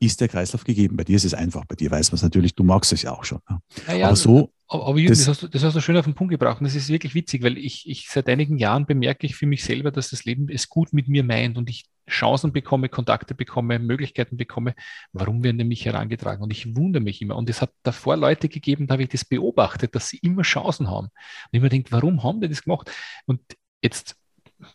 ist 0.00 0.20
der 0.20 0.28
Kreislauf 0.28 0.64
gegeben. 0.64 0.96
Bei 0.96 1.04
dir 1.04 1.16
ist 1.16 1.24
es 1.24 1.34
einfach. 1.34 1.64
Bei 1.66 1.74
dir 1.74 1.90
weiß 1.90 2.12
man 2.12 2.16
es 2.16 2.22
natürlich, 2.22 2.54
du 2.54 2.62
magst 2.62 2.92
es 2.92 3.02
ja 3.02 3.12
auch 3.12 3.24
schon. 3.24 3.40
Ja. 3.48 3.94
Ja, 3.94 4.06
aber 4.06 4.16
so. 4.16 4.53
Aber, 4.66 4.98
Jürgen, 4.98 5.10
das, 5.10 5.18
das, 5.18 5.28
hast 5.28 5.42
du, 5.42 5.48
das 5.48 5.62
hast 5.62 5.76
du 5.76 5.80
schön 5.80 5.96
auf 5.96 6.06
den 6.06 6.14
Punkt 6.14 6.30
gebracht. 6.30 6.60
Und 6.60 6.64
das 6.64 6.74
ist 6.74 6.88
wirklich 6.88 7.14
witzig, 7.14 7.42
weil 7.42 7.58
ich, 7.58 7.88
ich 7.88 8.08
seit 8.08 8.28
einigen 8.28 8.58
Jahren 8.58 8.86
bemerke 8.86 9.26
ich 9.26 9.36
für 9.36 9.46
mich 9.46 9.62
selber, 9.62 9.90
dass 9.90 10.10
das 10.10 10.24
Leben 10.24 10.48
es 10.48 10.68
gut 10.68 10.92
mit 10.92 11.08
mir 11.08 11.22
meint 11.22 11.58
und 11.58 11.68
ich 11.68 11.84
Chancen 12.08 12.52
bekomme, 12.52 12.88
Kontakte 12.88 13.34
bekomme, 13.34 13.78
Möglichkeiten 13.78 14.36
bekomme. 14.36 14.74
Warum 15.12 15.42
werden 15.42 15.58
die 15.58 15.64
mich 15.64 15.84
herangetragen? 15.84 16.42
Und 16.42 16.52
ich 16.52 16.76
wundere 16.76 17.02
mich 17.02 17.22
immer. 17.22 17.36
Und 17.36 17.48
es 17.48 17.62
hat 17.62 17.72
davor 17.82 18.16
Leute 18.16 18.48
gegeben, 18.48 18.86
da 18.86 18.94
habe 18.94 19.02
ich 19.02 19.08
das 19.08 19.24
beobachtet, 19.24 19.94
dass 19.94 20.08
sie 20.08 20.18
immer 20.18 20.42
Chancen 20.42 20.88
haben. 20.88 21.06
Und 21.06 21.50
ich 21.52 21.60
mir 21.60 21.68
denke, 21.68 21.92
warum 21.92 22.22
haben 22.22 22.40
die 22.40 22.48
das 22.48 22.62
gemacht? 22.62 22.90
Und 23.26 23.40
jetzt, 23.82 24.16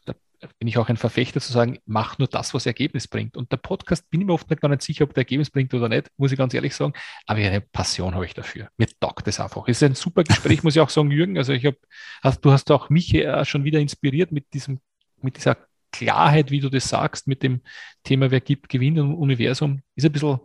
da 0.06 0.13
bin 0.58 0.67
ich 0.67 0.78
auch 0.78 0.89
ein 0.89 0.97
Verfechter 0.97 1.39
zu 1.41 1.52
sagen, 1.52 1.80
mach 1.86 2.17
nur 2.17 2.28
das, 2.28 2.54
was 2.54 2.65
Ergebnis 2.65 3.08
bringt. 3.08 3.36
Und 3.38 3.52
der 3.52 3.58
Podcast 3.58 4.10
bin 4.10 4.21
ich 4.21 4.28
mir 4.28 4.34
oft 4.34 4.47
gar 4.47 4.69
nicht 4.69 4.82
sicher, 4.82 5.04
ob 5.04 5.13
der 5.13 5.21
Ergebnis 5.21 5.49
bringt 5.49 5.73
oder 5.73 5.89
nicht, 5.89 6.10
muss 6.17 6.32
ich 6.32 6.38
ganz 6.38 6.54
ehrlich 6.54 6.75
sagen. 6.75 6.93
Aber 7.25 7.39
eine 7.39 7.62
Passion 7.62 8.15
habe 8.15 8.25
ich 8.25 8.34
dafür. 8.34 8.69
Mir 8.78 8.88
taugt 8.99 9.28
es 9.28 9.39
einfach. 9.39 9.67
Es 9.67 9.82
ist 9.82 9.84
ein 9.84 9.95
super 9.95 10.23
Gespräch, 10.23 10.63
muss 10.63 10.75
ich 10.75 10.82
auch 10.82 10.89
sagen, 10.89 11.12
Jürgen. 11.12 11.38
Also 11.38 11.54
ich 11.54 11.65
habe, 11.65 11.78
hast, 12.21 12.43
du 12.45 12.52
hast 12.52 12.71
auch 12.71 12.89
mich 12.89 13.15
schon 13.43 13.63
wieder 13.63 13.80
inspiriert 13.80 14.32
mit 14.32 14.54
diesem, 14.54 14.80
mit 15.21 15.38
dieser 15.38 15.58
Klarheit, 15.91 16.52
wie 16.52 16.60
du 16.60 16.69
das 16.69 16.88
sagst, 16.88 17.28
mit 17.28 17.43
dem 17.43 17.62
Thema, 18.04 18.32
wer 18.32 18.41
gibt, 18.41 18.69
gewinnt 18.69 18.97
im 18.97 19.15
Universum. 19.15 19.82
Ist 19.95 20.06
ein 20.06 20.12
bisschen 20.12 20.39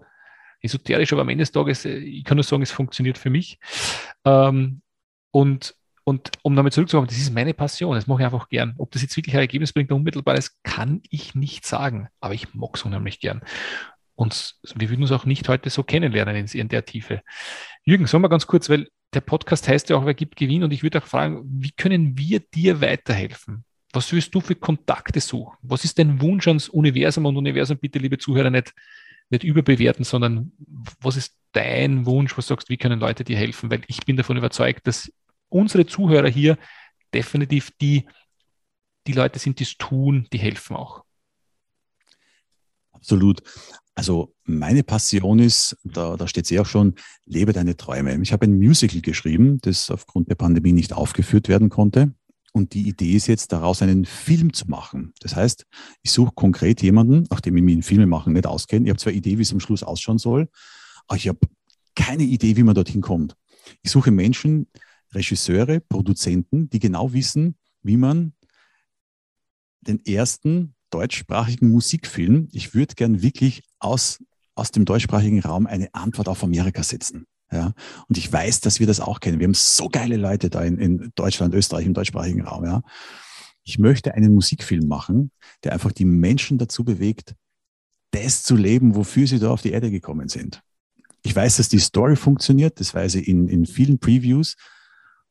esoterisch, 0.61 1.13
aber 1.13 1.23
am 1.23 1.29
Ende 1.29 1.43
des 1.43 1.53
Tages, 1.53 1.85
äh, 1.85 1.99
ich 1.99 2.25
kann 2.25 2.37
nur 2.37 2.45
sagen, 2.45 2.63
es 2.63 2.73
funktioniert 2.73 3.19
für 3.19 3.31
mich. 3.31 3.59
Ähm, 4.25 4.81
und 5.31 5.75
und 6.05 6.33
um 6.43 6.55
damit 6.55 6.75
zurückzukommen, 6.75 7.09
das 7.09 7.17
ist 7.17 7.33
meine 7.33 7.55
Passion, 7.55 7.95
das 7.95 8.07
mache 8.07 8.23
ich 8.23 8.27
einfach 8.27 8.49
gern. 8.51 8.75
Ob 8.77 8.91
das 8.93 9.03
jetzt 9.03 9.17
wirklich 9.17 9.35
ein 9.35 9.41
Ergebnis 9.41 9.73
bringt, 9.73 9.91
unmittelbar 9.91 10.37
ist, 10.37 10.63
kann 10.63 11.01
ich 11.09 11.35
nicht 11.35 11.67
sagen, 11.67 12.09
aber 12.21 12.35
ich 12.35 12.55
mag 12.55 12.71
es 12.75 12.83
unheimlich 12.83 13.21
gern. 13.21 13.41
uns, 14.15 14.61
wir 14.75 14.91
würden 14.91 15.03
uns 15.03 15.13
auch 15.13 15.25
nicht 15.25 15.49
heute 15.49 15.71
so 15.71 15.83
kennenlernen 15.83 16.37
in, 16.37 16.47
in 16.47 16.69
der 16.69 16.85
Tiefe. 16.85 17.23
Jürgen, 17.85 18.07
sagen 18.07 18.23
wir 18.23 18.29
ganz 18.29 18.47
kurz, 18.47 18.69
weil 18.69 18.89
der 19.15 19.23
Podcast 19.23 19.67
heißt 19.67 19.89
ja 19.91 19.97
auch, 19.97 20.05
wer 20.05 20.15
gibt 20.15 20.37
Gewinn 20.37 20.63
und 20.63 20.73
ich 20.73 20.83
würde 20.83 20.99
auch 20.99 21.07
fragen, 21.07 21.43
wie 21.47 21.73
können 21.73 22.19
wir 22.19 22.41
dir 22.41 22.81
weiterhelfen? 22.81 23.65
Was 23.93 24.13
willst 24.13 24.35
du 24.35 24.41
für 24.41 24.57
Kontakte 24.57 25.21
suchen? 25.21 25.57
Was 25.63 25.85
ist 25.85 25.99
dein 25.99 26.21
Wunsch 26.21 26.49
ans 26.49 26.69
Universum 26.69 27.27
und 27.27 27.37
Universum 27.37 27.79
bitte, 27.79 27.99
liebe 27.99 28.19
Zuhörer, 28.19 28.51
nicht, 28.51 28.75
nicht 29.31 29.45
überbewerten, 29.45 30.05
sondern 30.05 30.53
was 31.01 31.17
ist 31.17 31.37
dein 31.53 32.05
Wunsch, 32.05 32.37
was 32.37 32.49
sagst, 32.49 32.69
wie 32.69 32.77
können 32.77 33.01
Leute 33.01 33.25
dir 33.25 33.37
helfen? 33.37 33.71
Weil 33.71 33.83
ich 33.87 34.05
bin 34.05 34.17
davon 34.17 34.37
überzeugt, 34.37 34.87
dass 34.87 35.11
unsere 35.55 35.87
Zuhörer 35.87 36.29
hier 36.29 36.59
definitiv 37.15 37.71
die, 37.81 38.07
die 39.07 39.13
Leute 39.13 39.39
sind, 39.39 39.61
die 39.61 39.65
es 39.65 39.77
tun, 39.77 40.27
die 40.33 40.39
helfen 40.39 40.77
auch. 40.77 41.05
Absolut. 42.93 43.43
Also 43.95 44.35
meine 44.43 44.83
Passion 44.83 45.39
ist, 45.39 45.77
da, 45.85 46.17
da 46.17 46.27
steht 46.27 46.51
ja 46.51 46.63
auch 46.63 46.67
schon, 46.67 46.95
lebe 47.25 47.53
deine 47.53 47.77
Träume. 47.77 48.21
Ich 48.21 48.33
habe 48.33 48.47
ein 48.47 48.59
Musical 48.59 49.01
geschrieben, 49.01 49.59
das 49.63 49.91
aufgrund 49.91 50.29
der 50.29 50.35
Pandemie 50.35 50.73
nicht 50.73 50.93
aufgeführt 50.93 51.49
werden 51.49 51.69
konnte. 51.69 52.13
Und 52.53 52.75
die 52.75 52.89
Idee 52.89 53.13
ist 53.13 53.29
jetzt, 53.29 53.53
daraus 53.53 53.83
einen 53.83 54.05
Film 54.05 54.53
zu 54.53 54.67
machen. 54.69 55.13
Das 55.21 55.37
heißt, 55.37 55.67
ich 56.03 56.11
suche 56.11 56.33
konkret 56.35 56.83
jemanden, 56.83 57.27
nachdem 57.31 57.57
ich 57.57 57.63
mich 57.63 57.75
in 57.75 57.83
Filme 57.83 58.07
machen 58.07 58.33
nicht 58.33 58.47
auskenne. 58.47 58.87
Ich 58.87 58.91
habe 58.91 58.99
zwar 58.99 59.13
Idee, 59.13 59.39
wie 59.39 59.43
es 59.43 59.53
am 59.53 59.61
Schluss 59.61 59.85
ausschauen 59.85 60.19
soll, 60.19 60.49
aber 61.07 61.17
ich 61.17 61.29
habe 61.29 61.41
keine 61.95 62.25
Idee, 62.25 62.57
wie 62.57 62.63
man 62.65 62.75
dorthin 62.75 63.01
kommt. 63.01 63.37
Ich 63.83 63.91
suche 63.91 64.11
Menschen, 64.11 64.67
Regisseure, 65.15 65.81
Produzenten, 65.81 66.71
die 66.71 66.79
genau 66.79 67.13
wissen, 67.13 67.57
wie 67.83 67.97
man 67.97 68.33
den 69.81 70.05
ersten 70.05 70.75
deutschsprachigen 70.91 71.71
Musikfilm, 71.71 72.49
ich 72.53 72.75
würde 72.75 72.95
gern 72.95 73.23
wirklich 73.23 73.63
aus, 73.79 74.23
aus 74.55 74.71
dem 74.71 74.85
deutschsprachigen 74.85 75.41
Raum 75.41 75.67
eine 75.67 75.93
Antwort 75.93 76.29
auf 76.29 76.43
Amerika 76.43 76.83
setzen. 76.83 77.27
Ja, 77.53 77.73
und 78.09 78.19
ich 78.19 78.33
weiß, 78.33 78.61
dass 78.61 78.81
wir 78.81 78.87
das 78.87 79.01
auch 79.01 79.21
kennen. 79.21 79.39
Wir 79.39 79.47
haben 79.47 79.55
so 79.55 79.89
geile 79.89 80.17
Leute 80.17 80.51
da 80.51 80.63
in, 80.63 80.79
in 80.79 81.13
Deutschland, 81.15 81.55
Österreich, 81.55 81.87
im 81.87 81.95
deutschsprachigen 81.95 82.43
Raum. 82.43 82.65
Ja. 82.65 82.83
Ich 83.65 83.79
möchte 83.79 84.15
einen 84.15 84.35
Musikfilm 84.35 84.89
machen, 84.89 85.31
der 85.63 85.73
einfach 85.73 85.93
die 85.93 86.05
Menschen 86.05 86.59
dazu 86.59 86.85
bewegt, 86.85 87.35
das 88.11 88.43
zu 88.43 88.57
leben, 88.57 88.95
wofür 88.95 89.27
sie 89.27 89.39
da 89.39 89.51
auf 89.51 89.63
die 89.63 89.71
Erde 89.71 89.91
gekommen 89.91 90.29
sind. 90.29 90.63
Ich 91.23 91.35
weiß, 91.35 91.57
dass 91.57 91.69
die 91.69 91.79
Story 91.79 92.17
funktioniert, 92.17 92.81
das 92.81 92.95
weiß 92.95 93.17
ich 93.17 93.29
in, 93.29 93.49
in 93.49 93.67
vielen 93.67 93.99
Previews. 93.99 94.57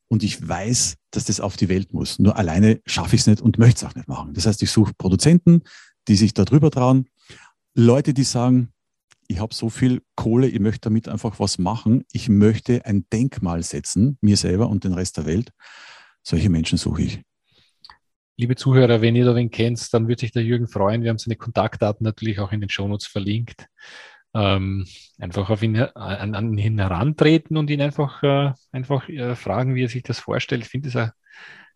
Und 0.08 0.22
ich 0.22 0.46
weiß, 0.46 0.96
dass 1.10 1.24
das 1.24 1.40
auf 1.40 1.56
die 1.56 1.68
Welt 1.68 1.92
muss. 1.92 2.18
Nur 2.18 2.36
alleine 2.36 2.80
schaffe 2.86 3.16
ich 3.16 3.22
es 3.22 3.26
nicht 3.26 3.40
und 3.40 3.58
möchte 3.58 3.84
es 3.84 3.90
auch 3.90 3.94
nicht 3.94 4.08
machen. 4.08 4.34
Das 4.34 4.46
heißt, 4.46 4.62
ich 4.62 4.70
suche 4.70 4.92
Produzenten, 4.96 5.62
die 6.08 6.16
sich 6.16 6.34
da 6.34 6.44
drüber 6.44 6.70
trauen, 6.70 7.08
Leute, 7.74 8.14
die 8.14 8.24
sagen, 8.24 8.72
ich 9.26 9.40
habe 9.40 9.54
so 9.54 9.70
viel 9.70 10.02
Kohle, 10.16 10.46
ich 10.46 10.60
möchte 10.60 10.82
damit 10.82 11.08
einfach 11.08 11.40
was 11.40 11.58
machen. 11.58 12.04
Ich 12.12 12.28
möchte 12.28 12.84
ein 12.84 13.06
Denkmal 13.12 13.62
setzen, 13.62 14.18
mir 14.20 14.36
selber 14.36 14.68
und 14.68 14.84
den 14.84 14.92
Rest 14.92 15.16
der 15.16 15.26
Welt. 15.26 15.50
Solche 16.22 16.50
Menschen 16.50 16.78
suche 16.78 17.02
ich. 17.02 17.22
Liebe 18.36 18.56
Zuhörer, 18.56 19.00
wenn 19.00 19.16
ihr 19.16 19.24
da 19.24 19.34
wen 19.34 19.50
kennt, 19.50 19.92
dann 19.94 20.08
würde 20.08 20.20
sich 20.20 20.32
der 20.32 20.42
Jürgen 20.42 20.68
freuen. 20.68 21.02
Wir 21.02 21.10
haben 21.10 21.18
seine 21.18 21.36
Kontaktdaten 21.36 22.04
natürlich 22.04 22.40
auch 22.40 22.52
in 22.52 22.60
den 22.60 22.68
Shownotes 22.68 23.06
verlinkt. 23.06 23.66
Ähm, 24.36 24.86
einfach 25.18 25.48
auf 25.48 25.62
ihn, 25.62 25.76
an, 25.76 26.34
an, 26.34 26.58
ihn 26.58 26.78
herantreten 26.78 27.56
und 27.56 27.70
ihn 27.70 27.80
einfach, 27.80 28.22
äh, 28.24 28.52
einfach 28.72 29.08
äh, 29.08 29.36
fragen, 29.36 29.76
wie 29.76 29.84
er 29.84 29.88
sich 29.88 30.02
das 30.02 30.18
vorstellt. 30.18 30.62
Ich 30.64 30.68
finde 30.68 30.88
das 30.88 30.96
eine 30.96 31.12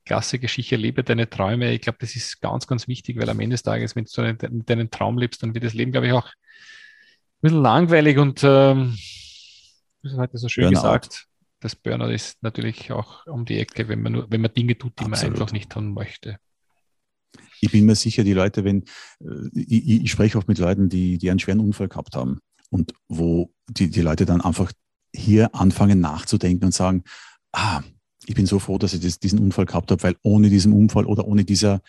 klasse 0.04 0.40
Geschichte. 0.40 0.74
Lebe 0.74 1.04
deine 1.04 1.30
Träume. 1.30 1.72
Ich 1.72 1.82
glaube, 1.82 1.98
das 2.00 2.16
ist 2.16 2.40
ganz, 2.40 2.66
ganz 2.66 2.88
wichtig, 2.88 3.16
weil 3.18 3.30
am 3.30 3.38
Ende 3.38 3.54
des 3.54 3.62
Tages, 3.62 3.94
wenn 3.94 4.04
du 4.04 4.34
deinen, 4.34 4.66
deinen 4.66 4.90
Traum 4.90 5.18
lebst, 5.18 5.42
dann 5.42 5.54
wird 5.54 5.64
das 5.64 5.74
Leben, 5.74 5.92
glaube 5.92 6.08
ich, 6.08 6.12
auch 6.12 6.26
ein 6.26 7.42
bisschen 7.42 7.62
langweilig 7.62 8.18
und 8.18 8.42
ähm, 8.42 8.98
das 10.02 10.12
ist 10.12 10.18
heute 10.18 10.38
so 10.38 10.48
schön 10.48 10.64
Burnout. 10.64 10.80
gesagt. 10.80 11.26
Das 11.60 11.76
Burnout 11.76 12.10
ist 12.10 12.42
natürlich 12.42 12.90
auch 12.90 13.24
um 13.26 13.44
die 13.44 13.58
Ecke, 13.58 13.88
wenn 13.88 14.02
man 14.02 14.12
nur, 14.12 14.30
wenn 14.30 14.40
man 14.40 14.52
Dinge 14.52 14.76
tut, 14.76 14.98
die 14.98 15.04
Absolut. 15.04 15.34
man 15.34 15.42
einfach 15.42 15.52
nicht 15.52 15.70
tun 15.70 15.92
möchte. 15.92 16.38
Ich 17.60 17.70
bin 17.70 17.84
mir 17.84 17.94
sicher, 17.94 18.24
die 18.24 18.32
Leute, 18.32 18.64
wenn, 18.64 18.82
äh, 19.20 19.48
ich, 19.54 20.02
ich 20.02 20.10
spreche 20.10 20.38
oft 20.38 20.48
mit 20.48 20.58
Leuten, 20.58 20.88
die, 20.88 21.18
die 21.18 21.30
einen 21.30 21.40
schweren 21.40 21.60
Unfall 21.60 21.88
gehabt 21.88 22.16
haben 22.16 22.40
und 22.70 22.92
wo 23.09 23.50
die, 23.68 23.90
die 23.90 24.00
Leute 24.00 24.26
dann 24.26 24.40
einfach 24.40 24.72
hier 25.14 25.54
anfangen 25.54 26.00
nachzudenken 26.00 26.66
und 26.66 26.74
sagen, 26.74 27.02
ah, 27.52 27.83
ich 28.26 28.35
bin 28.35 28.46
so 28.46 28.59
froh, 28.59 28.78
dass 28.78 28.92
ich 28.94 29.00
das, 29.00 29.18
diesen 29.18 29.38
Unfall 29.38 29.66
gehabt 29.66 29.90
habe, 29.90 30.02
weil 30.02 30.16
ohne 30.22 30.50
diesen 30.50 30.72
Unfall 30.72 31.07
oder 31.07 31.26
ohne 31.26 31.44
dieser 31.44 31.81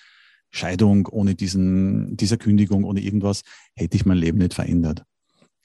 Scheidung, 0.52 1.08
ohne 1.08 1.36
diesen, 1.36 2.15
dieser 2.18 2.38
Kündigung, 2.38 2.84
ohne 2.84 3.02
irgendwas, 3.02 3.42
hätte 3.76 3.98
ich 3.98 4.06
mein 4.06 4.18
Leben 4.18 4.39
nicht 4.39 4.54
verändert. 4.54 5.04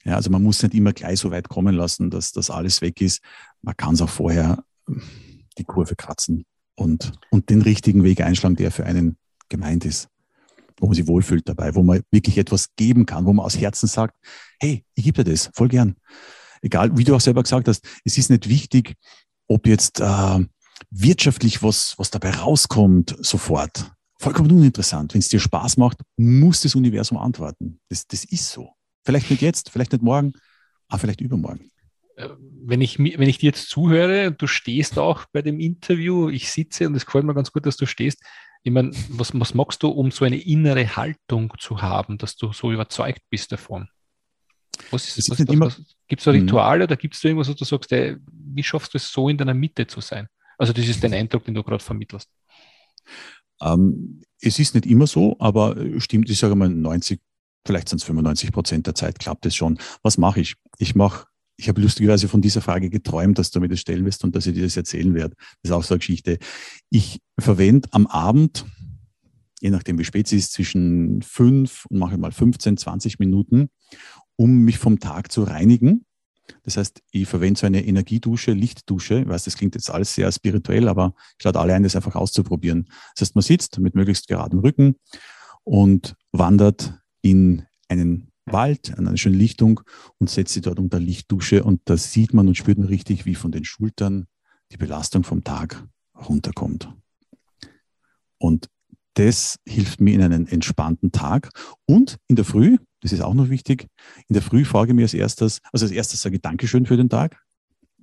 Ja, 0.03 0.15
also 0.15 0.29
man 0.29 0.43
muss 0.43 0.61
nicht 0.61 0.75
immer 0.75 0.93
gleich 0.93 1.19
so 1.19 1.31
weit 1.31 1.49
kommen 1.49 1.75
lassen, 1.75 2.11
dass 2.11 2.31
das 2.31 2.49
alles 2.51 2.81
weg 2.81 3.01
ist. 3.01 3.21
Man 3.61 3.75
kann 3.75 3.95
es 3.95 4.01
auch 4.01 4.09
vorher 4.09 4.63
die 5.57 5.63
Kurve 5.63 5.95
kratzen 5.95 6.45
und, 6.75 7.13
und 7.31 7.49
den 7.49 7.61
richtigen 7.61 8.03
Weg 8.03 8.21
einschlagen, 8.21 8.55
der 8.55 8.69
für 8.69 8.85
einen 8.85 9.17
gemeint 9.49 9.85
ist, 9.85 10.09
wo 10.79 10.87
man 10.87 10.95
sich 10.95 11.07
wohlfühlt 11.07 11.47
dabei, 11.47 11.75
wo 11.75 11.83
man 11.83 12.01
wirklich 12.11 12.37
etwas 12.37 12.75
geben 12.75 13.05
kann, 13.05 13.25
wo 13.25 13.33
man 13.33 13.45
aus 13.45 13.57
Herzen 13.57 13.87
sagt, 13.87 14.15
hey, 14.59 14.83
ich 14.95 15.03
gebe 15.03 15.23
dir 15.23 15.31
das, 15.31 15.49
voll 15.53 15.69
gern. 15.69 15.95
Egal, 16.61 16.97
wie 16.97 17.03
du 17.03 17.15
auch 17.15 17.21
selber 17.21 17.43
gesagt 17.43 17.67
hast, 17.67 17.85
es 18.03 18.17
ist 18.17 18.29
nicht 18.29 18.49
wichtig, 18.49 18.95
ob 19.47 19.67
jetzt 19.67 19.99
äh, 19.99 20.45
wirtschaftlich 20.89 21.61
was, 21.61 21.93
was 21.97 22.11
dabei 22.11 22.31
rauskommt, 22.31 23.15
sofort. 23.19 23.91
Vollkommen 24.19 24.51
uninteressant. 24.51 25.13
Wenn 25.13 25.19
es 25.19 25.29
dir 25.29 25.39
Spaß 25.39 25.77
macht, 25.77 25.99
muss 26.17 26.61
das 26.61 26.75
Universum 26.75 27.17
antworten. 27.17 27.79
Das, 27.89 28.07
das 28.07 28.23
ist 28.25 28.49
so. 28.49 28.69
Vielleicht 29.05 29.29
nicht 29.29 29.41
jetzt, 29.41 29.69
vielleicht 29.69 29.91
nicht 29.91 30.03
morgen, 30.03 30.33
aber 30.87 30.99
vielleicht 30.99 31.21
übermorgen. 31.21 31.69
Äh, 32.15 32.29
wenn 32.39 32.81
ich, 32.81 32.97
wenn 32.97 33.29
ich 33.29 33.37
dir 33.37 33.47
jetzt 33.47 33.69
zuhöre 33.69 34.27
und 34.27 34.41
du 34.41 34.47
stehst 34.47 34.97
auch 34.97 35.25
bei 35.31 35.41
dem 35.41 35.59
Interview, 35.59 36.29
ich 36.29 36.51
sitze 36.51 36.87
und 36.87 36.95
es 36.95 37.05
gefällt 37.05 37.25
mir 37.25 37.35
ganz 37.35 37.51
gut, 37.51 37.65
dass 37.65 37.77
du 37.77 37.85
stehst. 37.85 38.23
Ich 38.65 38.71
meine, 38.71 38.91
was, 39.09 39.29
was 39.39 39.53
magst 39.53 39.83
du, 39.83 39.89
um 39.89 40.09
so 40.09 40.25
eine 40.25 40.37
innere 40.37 40.95
Haltung 40.95 41.53
zu 41.59 41.83
haben, 41.83 42.17
dass 42.17 42.35
du 42.35 42.51
so 42.51 42.71
überzeugt 42.71 43.21
bist 43.29 43.51
davon? 43.51 43.87
Was 44.89 45.07
ist, 45.07 45.29
was, 45.29 45.39
was, 45.47 45.59
was, 45.59 45.95
gibt 46.07 46.21
es 46.21 46.25
da 46.25 46.31
Rituale 46.31 46.85
oder 46.85 46.97
gibt 46.97 47.13
es 47.13 47.21
da 47.21 47.29
irgendwas, 47.29 47.47
wo 47.47 47.53
du 47.53 47.63
sagst, 47.63 47.91
ey, 47.91 48.17
wie 48.27 48.63
schaffst 48.63 48.95
du 48.95 48.97
es 48.97 49.11
so 49.11 49.29
in 49.29 49.37
deiner 49.37 49.53
Mitte 49.53 49.85
zu 49.85 50.01
sein? 50.01 50.27
Also 50.57 50.73
das 50.73 50.87
ist 50.87 51.03
dein 51.03 51.13
Eindruck, 51.13 51.45
den 51.45 51.53
du 51.53 51.61
gerade 51.61 51.83
vermittelst. 51.83 52.27
Ähm, 53.61 54.23
es 54.41 54.57
ist 54.57 54.73
nicht 54.73 54.87
immer 54.87 55.05
so, 55.05 55.35
aber 55.37 55.75
stimmt, 55.99 56.31
ich 56.31 56.39
sage 56.39 56.55
mal 56.55 56.67
90 56.67 57.21
vielleicht 57.67 57.89
sind 57.89 58.01
es 58.01 58.03
95 58.05 58.51
Prozent 58.51 58.87
der 58.87 58.95
Zeit, 58.95 59.19
klappt 59.19 59.45
es 59.45 59.55
schon. 59.55 59.77
Was 60.01 60.17
mache 60.17 60.39
ich? 60.39 60.55
Ich 60.79 60.95
mache, 60.95 61.27
ich 61.57 61.69
habe 61.69 61.81
lustigerweise 61.81 62.27
von 62.27 62.41
dieser 62.41 62.61
Frage 62.61 62.89
geträumt, 62.89 63.39
dass 63.39 63.51
du 63.51 63.59
mir 63.59 63.69
das 63.69 63.79
stellen 63.79 64.05
wirst 64.05 64.23
und 64.23 64.35
dass 64.35 64.45
ich 64.45 64.53
dir 64.53 64.63
das 64.63 64.77
erzählen 64.77 65.13
werde. 65.13 65.35
Das 65.61 65.69
ist 65.69 65.71
auch 65.71 65.83
so 65.83 65.93
eine 65.93 65.99
Geschichte. 65.99 66.37
Ich 66.89 67.21
verwende 67.39 67.87
am 67.91 68.07
Abend, 68.07 68.65
je 69.61 69.69
nachdem 69.69 69.97
wie 69.97 70.03
spät 70.03 70.27
es 70.27 70.33
ist, 70.33 70.53
zwischen 70.53 71.21
fünf 71.21 71.85
und 71.85 71.99
mache 71.99 72.17
mal 72.17 72.31
15, 72.31 72.77
20 72.77 73.19
Minuten, 73.19 73.69
um 74.35 74.59
mich 74.59 74.77
vom 74.77 74.99
Tag 74.99 75.31
zu 75.31 75.43
reinigen. 75.43 76.05
Das 76.63 76.77
heißt, 76.77 77.01
ich 77.11 77.27
verwende 77.27 77.59
so 77.59 77.65
eine 77.65 77.85
Energiedusche, 77.85 78.51
Lichtdusche. 78.51 79.21
Ich 79.21 79.27
weiß, 79.27 79.45
das 79.45 79.55
klingt 79.55 79.75
jetzt 79.75 79.89
alles 79.89 80.13
sehr 80.13 80.31
spirituell, 80.31 80.87
aber 80.87 81.15
ich 81.39 81.43
lade 81.43 81.59
alle 81.59 81.73
ein, 81.73 81.83
das 81.83 81.95
einfach 81.95 82.15
auszuprobieren. 82.15 82.85
Das 83.15 83.21
heißt, 83.21 83.35
man 83.35 83.41
sitzt 83.41 83.79
mit 83.79 83.95
möglichst 83.95 84.27
geradem 84.27 84.59
Rücken 84.59 84.95
und 85.63 86.15
wandert 86.31 86.99
in 87.21 87.63
einen 87.87 88.31
Wald, 88.45 88.97
an 88.97 89.07
eine 89.07 89.17
schöne 89.17 89.37
Lichtung 89.37 89.81
und 90.19 90.29
setzt 90.29 90.53
sie 90.53 90.61
dort 90.61 90.79
unter 90.79 90.99
Lichtdusche 90.99 91.63
und 91.63 91.81
da 91.85 91.97
sieht 91.97 92.33
man 92.33 92.47
und 92.47 92.55
spürt 92.55 92.77
man 92.77 92.87
richtig, 92.87 93.25
wie 93.25 93.35
von 93.35 93.51
den 93.51 93.65
Schultern 93.65 94.27
die 94.71 94.77
Belastung 94.77 95.23
vom 95.23 95.43
Tag 95.43 95.87
runterkommt. 96.15 96.89
Und 98.37 98.69
das 99.15 99.59
hilft 99.67 100.01
mir 100.01 100.13
in 100.13 100.21
einen 100.21 100.47
entspannten 100.47 101.11
Tag. 101.11 101.49
Und 101.85 102.17
in 102.27 102.35
der 102.35 102.45
Früh, 102.45 102.77
das 103.01 103.11
ist 103.11 103.21
auch 103.21 103.33
noch 103.33 103.49
wichtig, 103.49 103.87
in 104.27 104.33
der 104.33 104.41
Früh 104.41 104.65
frage 104.65 104.91
ich 104.91 104.95
mir 104.95 105.03
als 105.03 105.13
erstes, 105.13 105.61
also 105.71 105.85
als 105.85 105.91
erstes 105.91 106.21
sage 106.21 106.35
ich 106.35 106.41
Dankeschön 106.41 106.85
für 106.85 106.97
den 106.97 107.09
Tag. 107.09 107.41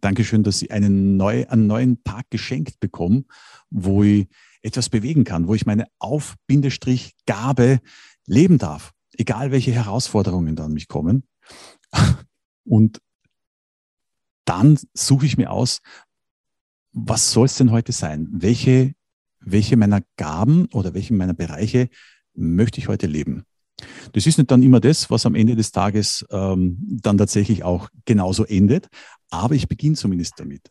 Dankeschön, 0.00 0.42
dass 0.42 0.62
ich 0.62 0.72
einen, 0.72 1.16
neu, 1.16 1.46
einen 1.48 1.66
neuen 1.66 2.02
Tag 2.02 2.24
geschenkt 2.31 2.81
bekomme, 2.81 3.24
wo 3.70 4.02
ich 4.02 4.26
etwas 4.62 4.88
bewegen 4.88 5.24
kann, 5.24 5.46
wo 5.46 5.55
ich 5.55 5.66
meine 5.66 5.87
Auf-Gabe 5.98 7.81
leben 8.26 8.59
darf 8.59 8.92
egal 9.18 9.51
welche 9.51 9.72
Herausforderungen 9.72 10.57
dann 10.57 10.72
mich 10.72 10.88
kommen. 10.88 11.25
Und 12.64 13.01
dann 14.44 14.79
suche 14.94 15.27
ich 15.27 15.37
mir 15.37 15.51
aus, 15.51 15.81
was 16.92 17.33
soll 17.33 17.46
es 17.46 17.57
denn 17.57 17.70
heute 17.70 17.92
sein? 17.92 18.29
Welche, 18.31 18.94
welche 19.40 19.77
meiner 19.77 20.03
Gaben 20.16 20.66
oder 20.66 20.94
welche 20.94 21.14
meiner 21.14 21.35
Bereiche 21.35 21.88
möchte 22.35 22.79
ich 22.79 22.88
heute 22.88 23.07
leben? 23.07 23.44
Das 24.12 24.27
ist 24.27 24.38
nicht 24.38 24.51
dann 24.51 24.62
immer 24.62 24.81
das, 24.81 25.11
was 25.11 25.27
am 25.27 25.35
Ende 25.35 25.57
des 25.57 25.72
Tages 25.72 26.25
ähm, 26.31 26.79
dann 26.81 27.18
tatsächlich 27.18 27.64
auch 27.64 27.88
genauso 28.05 28.44
endet, 28.44 28.88
aber 29.31 29.55
ich 29.55 29.68
beginne 29.68 29.96
zumindest 29.96 30.35
damit. 30.38 30.70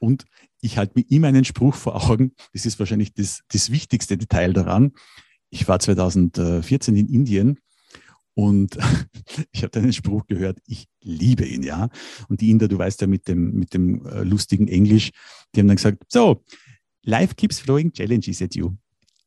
Und 0.00 0.24
ich 0.60 0.78
halte 0.78 0.94
mir 0.96 1.04
immer 1.08 1.28
einen 1.28 1.44
Spruch 1.44 1.74
vor 1.74 2.10
Augen, 2.10 2.32
das 2.52 2.66
ist 2.66 2.78
wahrscheinlich 2.78 3.12
das, 3.14 3.42
das 3.52 3.70
wichtigste 3.70 4.16
Detail 4.16 4.52
daran. 4.52 4.92
Ich 5.50 5.68
war 5.68 5.78
2014 5.78 6.96
in 6.96 7.08
Indien 7.08 7.58
Und 8.34 8.78
ich 9.52 9.62
habe 9.62 9.78
einen 9.78 9.92
Spruch 9.92 10.26
gehört, 10.26 10.58
ich 10.66 10.86
liebe 11.02 11.44
ihn, 11.44 11.62
ja. 11.62 11.88
Und 12.28 12.40
die 12.40 12.50
Inder, 12.50 12.68
du 12.68 12.78
weißt 12.78 13.00
ja 13.00 13.06
mit 13.06 13.28
dem, 13.28 13.54
mit 13.54 13.74
dem 13.74 14.06
äh, 14.06 14.22
lustigen 14.22 14.68
Englisch, 14.68 15.10
die 15.54 15.60
haben 15.60 15.68
dann 15.68 15.76
gesagt, 15.76 16.04
so, 16.08 16.42
life 17.02 17.34
keeps 17.34 17.62
throwing 17.62 17.92
challenges 17.92 18.42
at 18.42 18.54
you 18.54 18.72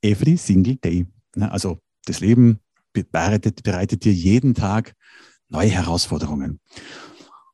every 0.02 0.38
single 0.38 0.76
day. 0.76 1.06
Also 1.39 1.80
das 2.06 2.20
Leben 2.20 2.60
bereitet, 2.94 3.63
bereitet 3.63 4.04
dir 4.04 4.13
jeden 4.13 4.54
Tag 4.54 4.94
neue 5.50 5.70
Herausforderungen. 5.70 6.60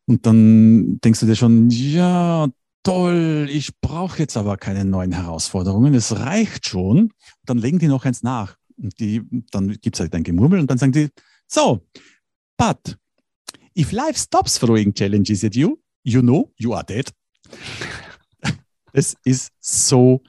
Und 0.06 0.26
dann 0.26 1.00
denkst 1.02 1.20
du 1.20 1.26
dir 1.26 1.36
schon, 1.36 1.70
ja, 1.70 2.48
toll, 2.84 3.48
ich 3.52 3.80
brauche 3.80 4.20
jetzt 4.20 4.38
aber 4.38 4.58
keine 4.58 4.84
neuen 4.86 5.12
Herausforderungen, 5.12 5.94
es 5.94 6.18
reicht 6.18 6.68
schon. 6.68 7.12
Dann 7.46 7.58
legen 7.58 7.80
die 7.80 7.88
noch 7.88 8.06
eins 8.06 8.24
nach. 8.24 8.56
Und 8.78 9.00
die, 9.00 9.22
dann 9.52 9.70
gibt 9.82 9.96
es 9.96 10.00
halt 10.00 10.16
ein 10.16 10.24
Gemurmel 10.24 10.60
und 10.60 10.72
dann 10.72 10.78
sagen 10.78 10.94
die, 10.94 11.10
so, 11.50 11.82
but 12.58 12.98
if 13.76 13.92
life 13.92 14.18
stops 14.18 14.58
throwing 14.58 14.94
challenges 14.94 15.44
at 15.44 15.56
you, 15.56 15.80
you 16.04 16.22
know 16.22 16.52
you 16.58 16.74
are 16.74 16.84
dead. 16.84 17.12
Es 18.92 19.16
ist 19.24 19.52
so 19.60 20.24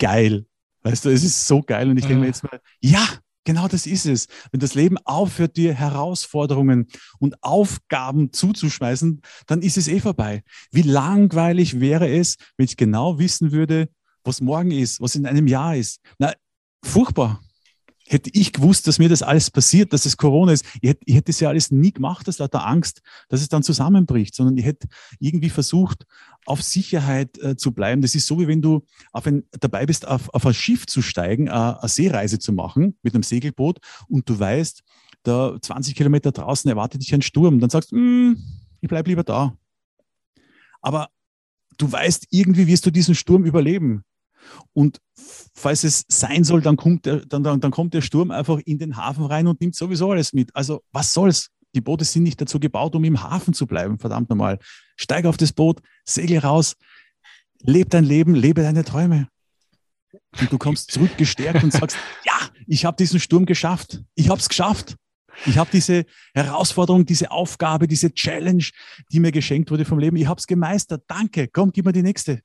geil. 0.00 0.44
Weißt 0.82 1.04
du, 1.04 1.10
es 1.10 1.22
ist 1.22 1.46
so 1.46 1.62
geil. 1.62 1.88
Und 1.88 1.96
ich 1.96 2.06
denke 2.06 2.20
mir 2.20 2.26
jetzt 2.26 2.42
mal, 2.42 2.60
ja, 2.80 3.06
Genau 3.44 3.68
das 3.68 3.86
ist 3.86 4.04
es. 4.04 4.26
Wenn 4.52 4.60
das 4.60 4.74
Leben 4.74 4.98
aufhört, 4.98 5.56
dir 5.56 5.72
Herausforderungen 5.72 6.88
und 7.18 7.42
Aufgaben 7.42 8.32
zuzuschmeißen, 8.32 9.22
dann 9.46 9.62
ist 9.62 9.78
es 9.78 9.88
eh 9.88 9.98
vorbei. 9.98 10.42
Wie 10.70 10.82
langweilig 10.82 11.80
wäre 11.80 12.08
es, 12.08 12.36
wenn 12.56 12.66
ich 12.66 12.76
genau 12.76 13.18
wissen 13.18 13.50
würde, 13.50 13.88
was 14.24 14.40
morgen 14.42 14.70
ist, 14.70 15.00
was 15.00 15.14
in 15.14 15.26
einem 15.26 15.46
Jahr 15.46 15.74
ist. 15.74 16.00
Na, 16.18 16.34
furchtbar. 16.84 17.40
Hätte 18.10 18.28
ich 18.32 18.52
gewusst, 18.52 18.88
dass 18.88 18.98
mir 18.98 19.08
das 19.08 19.22
alles 19.22 19.52
passiert, 19.52 19.92
dass 19.92 20.04
es 20.04 20.16
Corona 20.16 20.50
ist, 20.50 20.66
ich 20.80 20.90
hätte, 20.90 21.02
ich 21.04 21.14
hätte 21.14 21.26
das 21.26 21.38
ja 21.38 21.48
alles 21.48 21.70
nie 21.70 21.92
gemacht, 21.92 22.28
aus 22.28 22.38
lauter 22.38 22.66
Angst, 22.66 23.02
dass 23.28 23.40
es 23.40 23.48
dann 23.48 23.62
zusammenbricht, 23.62 24.34
sondern 24.34 24.56
ich 24.56 24.64
hätte 24.64 24.88
irgendwie 25.20 25.48
versucht, 25.48 26.06
auf 26.44 26.60
Sicherheit 26.60 27.38
äh, 27.38 27.56
zu 27.56 27.70
bleiben. 27.70 28.02
Das 28.02 28.16
ist 28.16 28.26
so, 28.26 28.40
wie 28.40 28.48
wenn 28.48 28.62
du 28.62 28.84
auf 29.12 29.28
ein, 29.28 29.44
dabei 29.60 29.86
bist, 29.86 30.08
auf, 30.08 30.28
auf 30.34 30.44
ein 30.44 30.54
Schiff 30.54 30.86
zu 30.86 31.02
steigen, 31.02 31.46
äh, 31.46 31.50
eine 31.50 31.78
Seereise 31.84 32.40
zu 32.40 32.52
machen 32.52 32.98
mit 33.02 33.14
einem 33.14 33.22
Segelboot 33.22 33.78
und 34.08 34.28
du 34.28 34.36
weißt, 34.36 34.82
da 35.22 35.56
20 35.60 35.94
Kilometer 35.94 36.32
draußen 36.32 36.68
erwartet 36.68 37.02
dich 37.02 37.14
ein 37.14 37.22
Sturm. 37.22 37.60
Dann 37.60 37.70
sagst 37.70 37.92
du, 37.92 37.96
mm, 37.96 38.36
ich 38.80 38.88
bleibe 38.88 39.08
lieber 39.08 39.22
da. 39.22 39.56
Aber 40.80 41.10
du 41.78 41.92
weißt, 41.92 42.26
irgendwie 42.30 42.66
wirst 42.66 42.86
du 42.86 42.90
diesen 42.90 43.14
Sturm 43.14 43.44
überleben. 43.44 44.02
Und 44.72 44.98
falls 45.54 45.84
es 45.84 46.04
sein 46.08 46.44
soll, 46.44 46.60
dann 46.60 46.76
kommt, 46.76 47.06
der, 47.06 47.24
dann, 47.26 47.42
dann, 47.42 47.60
dann 47.60 47.70
kommt 47.70 47.94
der 47.94 48.02
Sturm 48.02 48.30
einfach 48.30 48.58
in 48.64 48.78
den 48.78 48.96
Hafen 48.96 49.24
rein 49.24 49.46
und 49.46 49.60
nimmt 49.60 49.74
sowieso 49.74 50.10
alles 50.10 50.32
mit. 50.32 50.54
Also 50.54 50.82
was 50.92 51.12
soll's? 51.12 51.50
Die 51.74 51.80
Boote 51.80 52.04
sind 52.04 52.24
nicht 52.24 52.40
dazu 52.40 52.58
gebaut, 52.58 52.94
um 52.96 53.04
im 53.04 53.22
Hafen 53.22 53.54
zu 53.54 53.66
bleiben, 53.66 53.98
verdammt 53.98 54.28
nochmal. 54.28 54.58
Steig 54.96 55.24
auf 55.24 55.36
das 55.36 55.52
Boot, 55.52 55.80
segel 56.04 56.38
raus, 56.38 56.74
lebe 57.62 57.88
dein 57.88 58.04
Leben, 58.04 58.34
lebe 58.34 58.62
deine 58.62 58.84
Träume. 58.84 59.28
Und 60.40 60.50
du 60.50 60.58
kommst 60.58 60.90
zurück 60.90 61.16
gestärkt 61.16 61.62
und 61.62 61.72
sagst, 61.72 61.96
ja, 62.24 62.50
ich 62.66 62.84
habe 62.84 62.96
diesen 62.96 63.20
Sturm 63.20 63.46
geschafft. 63.46 64.02
Ich 64.14 64.28
habe 64.28 64.40
es 64.40 64.48
geschafft. 64.48 64.96
Ich 65.46 65.58
habe 65.58 65.70
diese 65.72 66.04
Herausforderung, 66.34 67.06
diese 67.06 67.30
Aufgabe, 67.30 67.86
diese 67.86 68.12
Challenge, 68.12 68.64
die 69.12 69.20
mir 69.20 69.32
geschenkt 69.32 69.70
wurde 69.70 69.84
vom 69.84 69.98
Leben. 69.98 70.16
Ich 70.16 70.26
habe 70.26 70.38
es 70.38 70.46
gemeistert. 70.46 71.04
Danke. 71.06 71.48
Komm, 71.48 71.70
gib 71.72 71.86
mir 71.86 71.92
die 71.92 72.02
nächste. 72.02 72.42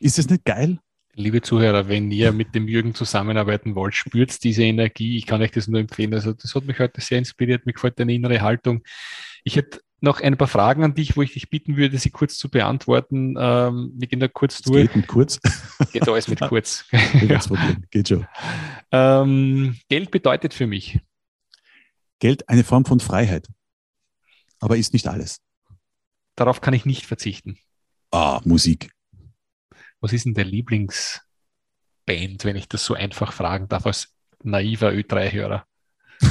Ist 0.00 0.18
das 0.18 0.28
nicht 0.28 0.44
geil? 0.44 0.78
Liebe 1.18 1.42
Zuhörer, 1.42 1.88
wenn 1.88 2.12
ihr 2.12 2.30
mit 2.30 2.54
dem 2.54 2.68
Jürgen 2.68 2.94
zusammenarbeiten 2.94 3.74
wollt, 3.74 3.96
spürt 3.96 4.44
diese 4.44 4.62
Energie. 4.62 5.16
Ich 5.16 5.26
kann 5.26 5.42
euch 5.42 5.50
das 5.50 5.66
nur 5.66 5.80
empfehlen. 5.80 6.14
Also 6.14 6.32
das 6.32 6.54
hat 6.54 6.64
mich 6.64 6.78
heute 6.78 7.00
sehr 7.00 7.18
inspiriert. 7.18 7.66
Mir 7.66 7.72
gefällt 7.72 7.98
deine 7.98 8.14
innere 8.14 8.40
Haltung. 8.40 8.84
Ich 9.42 9.56
hätte 9.56 9.80
noch 10.00 10.20
ein 10.20 10.36
paar 10.36 10.46
Fragen 10.46 10.84
an 10.84 10.94
dich, 10.94 11.16
wo 11.16 11.22
ich 11.22 11.32
dich 11.32 11.50
bitten 11.50 11.76
würde, 11.76 11.98
sie 11.98 12.10
kurz 12.10 12.38
zu 12.38 12.48
beantworten. 12.48 13.34
Ähm, 13.36 13.90
wir 13.96 14.06
gehen 14.06 14.20
da 14.20 14.28
kurz 14.28 14.62
durch. 14.62 14.86
Geht 14.86 14.94
mit 14.94 15.06
kurz. 15.08 15.40
Geht 15.92 16.08
alles 16.08 16.28
mit 16.28 16.38
kurz. 16.38 16.84
ja. 16.92 17.40
Geht 17.90 18.08
schon. 18.08 18.24
Ähm, 18.92 19.76
Geld 19.88 20.12
bedeutet 20.12 20.54
für 20.54 20.68
mich. 20.68 21.00
Geld 22.20 22.48
eine 22.48 22.62
Form 22.62 22.84
von 22.84 23.00
Freiheit. 23.00 23.48
Aber 24.60 24.76
ist 24.76 24.92
nicht 24.92 25.08
alles. 25.08 25.40
Darauf 26.36 26.60
kann 26.60 26.74
ich 26.74 26.84
nicht 26.84 27.06
verzichten. 27.06 27.58
Ah, 28.12 28.40
Musik. 28.44 28.92
Was 30.00 30.12
ist 30.12 30.26
denn 30.26 30.34
der 30.34 30.44
Lieblingsband, 30.44 31.22
wenn 32.44 32.56
ich 32.56 32.68
das 32.68 32.84
so 32.84 32.94
einfach 32.94 33.32
fragen 33.32 33.68
darf, 33.68 33.86
als 33.86 34.14
naiver 34.42 34.90
Ö3-Hörer? 34.90 35.64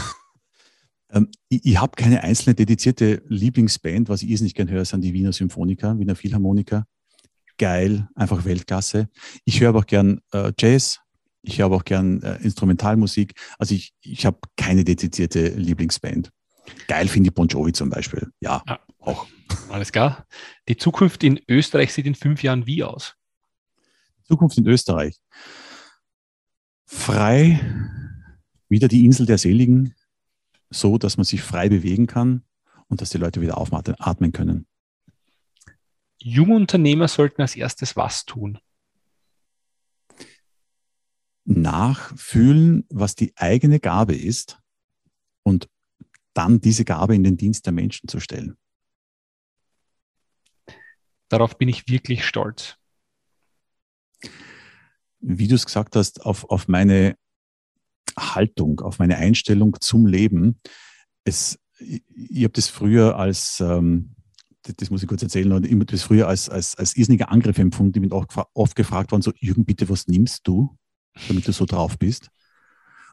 ähm, 1.12 1.30
ich, 1.50 1.66
ich 1.66 1.78
habe 1.80 1.96
keine 1.96 2.24
einzelne 2.24 2.56
dedizierte 2.56 3.22
Lieblingsband. 3.28 4.10
Was 4.10 4.24
ich 4.24 4.42
nicht 4.42 4.56
gern 4.56 4.70
höre, 4.70 4.86
sind 4.86 5.02
die 5.02 5.14
Wiener 5.14 5.34
Symphoniker, 5.34 6.00
Wiener 6.00 6.16
Philharmoniker. 6.16 6.86
Geil, 7.58 8.08
einfach 8.16 8.46
Weltklasse. 8.46 9.10
Ich 9.44 9.60
höre 9.60 9.70
aber 9.70 9.80
auch 9.80 9.86
gern 9.86 10.22
äh, 10.32 10.54
Jazz. 10.58 11.00
Ich 11.42 11.60
höre 11.60 11.66
aber 11.66 11.78
auch 11.78 11.86
gern 11.86 12.22
äh, 12.22 12.36
Instrumentalmusik. 12.44 13.34
Also 13.58 13.74
ich, 13.74 13.94
ich 14.02 14.26
habe 14.26 14.40
keine 14.56 14.84
dedizierte 14.84 15.50
Lieblingsband. 15.50 16.32
Geil 16.88 17.08
finde 17.08 17.30
ich 17.30 17.34
Bon 17.34 17.48
Jovi 17.48 17.72
zum 17.74 17.90
Beispiel. 17.90 18.30
Ja, 18.42 18.62
ah, 18.66 18.80
auch. 19.00 19.28
Alles 19.70 19.92
klar. 19.92 20.26
Die 20.68 20.78
Zukunft 20.78 21.24
in 21.24 21.40
Österreich 21.48 21.94
sieht 21.94 22.06
in 22.06 22.16
fünf 22.16 22.44
Jahren 22.44 22.68
wie 22.68 22.84
aus? 22.84 23.17
Zukunft 24.28 24.58
in 24.58 24.68
Österreich. 24.68 25.20
Frei, 26.86 27.60
wieder 28.70 28.88
die 28.88 29.06
Insel 29.06 29.26
der 29.26 29.38
Seligen, 29.38 29.96
so 30.70 30.98
dass 30.98 31.18
man 31.18 31.24
sich 31.24 31.42
frei 31.42 31.70
bewegen 31.70 32.08
kann 32.08 32.44
und 32.88 33.02
dass 33.02 33.10
die 33.10 33.18
Leute 33.18 33.42
wieder 33.42 33.58
aufatmen 33.58 34.32
können. 34.32 34.68
Junge 36.20 36.56
Unternehmer 36.56 37.08
sollten 37.08 37.42
als 37.42 37.56
erstes 37.56 37.96
was 37.96 38.26
tun? 38.26 38.60
Nachfühlen, 41.46 42.86
was 42.90 43.16
die 43.16 43.32
eigene 43.38 43.80
Gabe 43.80 44.16
ist 44.16 44.60
und 45.44 45.70
dann 46.34 46.60
diese 46.60 46.84
Gabe 46.84 47.16
in 47.16 47.24
den 47.24 47.38
Dienst 47.38 47.66
der 47.66 47.74
Menschen 47.74 48.10
zu 48.10 48.20
stellen. 48.20 48.58
Darauf 51.30 51.58
bin 51.58 51.70
ich 51.70 51.88
wirklich 51.88 52.26
stolz 52.26 52.78
wie 55.20 55.48
du 55.48 55.56
es 55.56 55.66
gesagt 55.66 55.96
hast, 55.96 56.26
auf, 56.26 56.50
auf 56.50 56.68
meine 56.68 57.16
Haltung, 58.18 58.80
auf 58.82 59.00
meine 59.00 59.18
Einstellung 59.18 59.78
zum 59.80 60.06
Leben. 60.06 60.60
Es, 61.24 61.60
ich, 61.80 62.04
ich 62.10 62.44
habe 62.44 62.54
das 62.54 62.68
früher 62.68 63.18
als, 63.18 63.60
ähm, 63.60 64.16
das, 64.64 64.76
das, 64.78 64.90
muss 64.90 65.04
ich 65.04 65.08
kurz 65.08 65.24
erzählen, 65.24 65.64
ich 65.64 65.72
habe 65.72 65.86
das 65.86 66.04
früher 66.04 66.28
als, 66.28 66.50
als, 66.50 66.76
als 66.76 66.96
irrsinniger 66.96 67.32
Angriff 67.32 67.58
empfunden. 67.58 68.04
Ich 68.04 68.10
bin 68.10 68.12
auch 68.12 68.26
oft 68.54 68.76
gefragt 68.76 69.12
worden, 69.12 69.22
so, 69.22 69.32
Jürgen, 69.40 69.66
bitte, 69.66 69.90
was 69.90 70.08
nimmst 70.08 70.48
du, 70.48 70.76
damit 71.28 71.48
du 71.48 71.52
so 71.52 71.66
drauf 71.66 71.98
bist? 71.98 72.30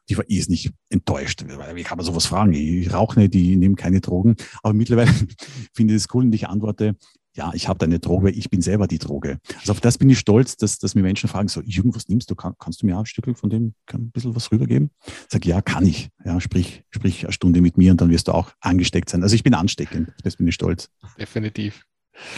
Ich 0.06 0.18
war 0.18 0.24
irrsinnig 0.28 0.70
enttäuscht. 0.90 1.44
Wie 1.74 1.82
kann 1.82 1.96
man 1.96 2.04
sowas 2.04 2.26
fragen? 2.26 2.52
Ich 2.52 2.92
rauche 2.92 3.18
nicht, 3.18 3.34
ich 3.34 3.56
nehme 3.56 3.74
keine 3.74 4.02
Drogen. 4.02 4.36
Aber 4.62 4.74
mittlerweile 4.74 5.10
finde 5.72 5.94
ich 5.94 6.02
es 6.02 6.08
cool 6.12 6.24
und 6.24 6.34
ich 6.34 6.46
antworte, 6.46 6.96
ja, 7.36 7.50
ich 7.52 7.68
habe 7.68 7.78
deine 7.78 7.98
Droge, 7.98 8.30
ich 8.30 8.48
bin 8.48 8.62
selber 8.62 8.86
die 8.86 8.98
Droge. 8.98 9.38
Also 9.60 9.72
auf 9.72 9.80
das 9.80 9.98
bin 9.98 10.08
ich 10.08 10.18
stolz, 10.18 10.56
dass, 10.56 10.78
dass 10.78 10.94
mir 10.94 11.02
Menschen 11.02 11.28
fragen, 11.28 11.48
so, 11.48 11.60
Jürgen, 11.62 11.94
was 11.94 12.08
nimmst 12.08 12.30
du? 12.30 12.36
Kann, 12.36 12.54
kannst 12.58 12.82
du 12.82 12.86
mir 12.86 12.96
ein 12.96 13.06
Stück 13.06 13.36
von 13.36 13.50
dem 13.50 13.74
ein 13.92 14.10
bisschen 14.10 14.36
was 14.36 14.52
rübergeben? 14.52 14.90
Ich 15.06 15.12
sage, 15.30 15.48
ja, 15.48 15.60
kann 15.60 15.84
ich. 15.84 16.10
Ja, 16.24 16.40
sprich, 16.40 16.84
sprich 16.90 17.24
eine 17.24 17.32
Stunde 17.32 17.60
mit 17.60 17.76
mir 17.76 17.90
und 17.90 18.00
dann 18.00 18.10
wirst 18.10 18.28
du 18.28 18.32
auch 18.32 18.52
angesteckt 18.60 19.08
sein. 19.08 19.22
Also 19.22 19.34
ich 19.34 19.42
bin 19.42 19.54
ansteckend, 19.54 20.10
auf 20.10 20.22
das 20.22 20.36
bin 20.36 20.46
ich 20.46 20.54
stolz. 20.54 20.90
Definitiv. 21.18 21.84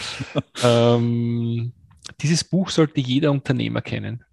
ähm, 0.63 1.73
dieses 2.21 2.43
Buch 2.43 2.71
sollte 2.71 2.99
jeder 2.99 3.31
Unternehmer 3.31 3.81
kennen. 3.81 4.23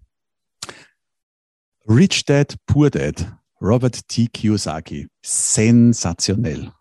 Rich 1.87 2.25
Dad, 2.25 2.57
Poor 2.65 2.89
Dad, 2.89 3.37
Robert 3.61 4.09
T. 4.09 4.29
Kiyosaki. 4.29 5.09
Sensationell. 5.23 6.73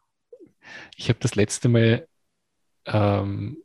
Ich 0.95 1.09
habe 1.09 1.19
das 1.19 1.35
letzte 1.35 1.67
Mal 1.67 2.07
ähm, 2.85 3.57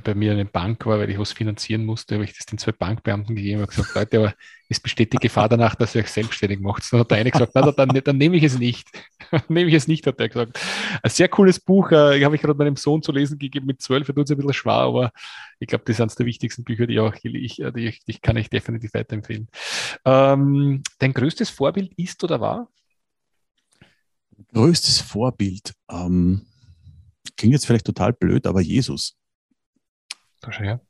bei 0.00 0.14
mir 0.14 0.32
eine 0.32 0.44
Bank 0.44 0.86
war, 0.86 0.98
weil 0.98 1.10
ich 1.10 1.18
was 1.18 1.32
finanzieren 1.32 1.84
musste, 1.84 2.14
habe 2.14 2.24
ich 2.24 2.36
das 2.36 2.46
den 2.46 2.58
zwei 2.58 2.72
Bankbeamten 2.72 3.36
gegeben 3.36 3.60
und 3.60 3.68
gesagt, 3.68 3.94
Leute, 3.94 4.18
aber 4.18 4.34
es 4.68 4.80
besteht 4.80 5.12
die 5.12 5.18
Gefahr 5.18 5.48
danach, 5.48 5.74
dass 5.74 5.94
ihr 5.94 6.02
euch 6.02 6.10
selbstständig 6.10 6.60
macht. 6.60 6.90
Dann 6.90 7.00
hat 7.00 7.10
der 7.10 7.18
eine 7.18 7.30
gesagt, 7.30 7.52
na, 7.54 7.70
dann, 7.70 7.88
dann, 7.88 8.16
nehme 8.16 8.36
ich 8.36 8.44
es 8.44 8.58
nicht. 8.58 8.88
nehme 9.48 9.68
ich 9.68 9.74
es 9.74 9.88
nicht, 9.88 10.06
hat 10.06 10.18
er 10.18 10.28
gesagt. 10.28 10.58
Ein 11.02 11.10
sehr 11.10 11.28
cooles 11.28 11.60
Buch, 11.60 11.90
äh, 11.92 12.24
habe 12.24 12.36
ich 12.36 12.42
gerade 12.42 12.54
meinem 12.54 12.76
Sohn 12.76 13.02
zu 13.02 13.12
lesen 13.12 13.38
gegeben 13.38 13.66
mit 13.66 13.82
zwölf, 13.82 14.08
er 14.08 14.14
tut 14.14 14.24
es 14.24 14.30
ein 14.30 14.36
bisschen 14.38 14.54
schwer, 14.54 14.72
aber 14.72 15.12
ich 15.60 15.68
glaube, 15.68 15.84
das 15.86 15.96
ist 15.96 16.00
eines 16.00 16.14
der 16.14 16.26
wichtigsten 16.26 16.64
Bücher, 16.64 16.86
die, 16.86 16.98
auch, 16.98 17.14
ich, 17.22 17.56
die, 17.56 17.86
ich, 17.86 18.04
die 18.04 18.18
kann 18.18 18.36
ich 18.36 18.48
definitiv 18.48 18.94
weiterempfehlen. 18.94 19.48
Ähm, 20.04 20.82
dein 20.98 21.12
größtes 21.12 21.50
Vorbild 21.50 21.92
ist 21.96 22.22
oder 22.24 22.40
war? 22.40 22.68
Größtes 24.52 25.00
Vorbild, 25.00 25.74
ähm, 25.90 26.42
klingt 27.36 27.52
jetzt 27.52 27.66
vielleicht 27.66 27.86
total 27.86 28.12
blöd, 28.12 28.46
aber 28.46 28.60
Jesus. 28.60 29.16
Verstehe. 30.42 30.80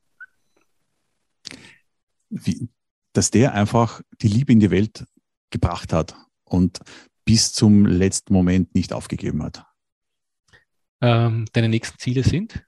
Wie, 2.30 2.68
dass 3.12 3.30
der 3.30 3.54
einfach 3.54 4.00
die 4.20 4.28
Liebe 4.28 4.52
in 4.52 4.60
die 4.60 4.70
Welt 4.70 5.06
gebracht 5.50 5.92
hat. 5.92 6.16
Und 6.44 6.80
bis 7.24 7.52
zum 7.52 7.86
letzten 7.86 8.32
Moment 8.32 8.74
nicht 8.74 8.92
aufgegeben 8.92 9.42
hat. 9.42 9.64
Ähm, 11.00 11.46
deine 11.52 11.68
nächsten 11.68 11.98
Ziele 11.98 12.24
sind? 12.24 12.64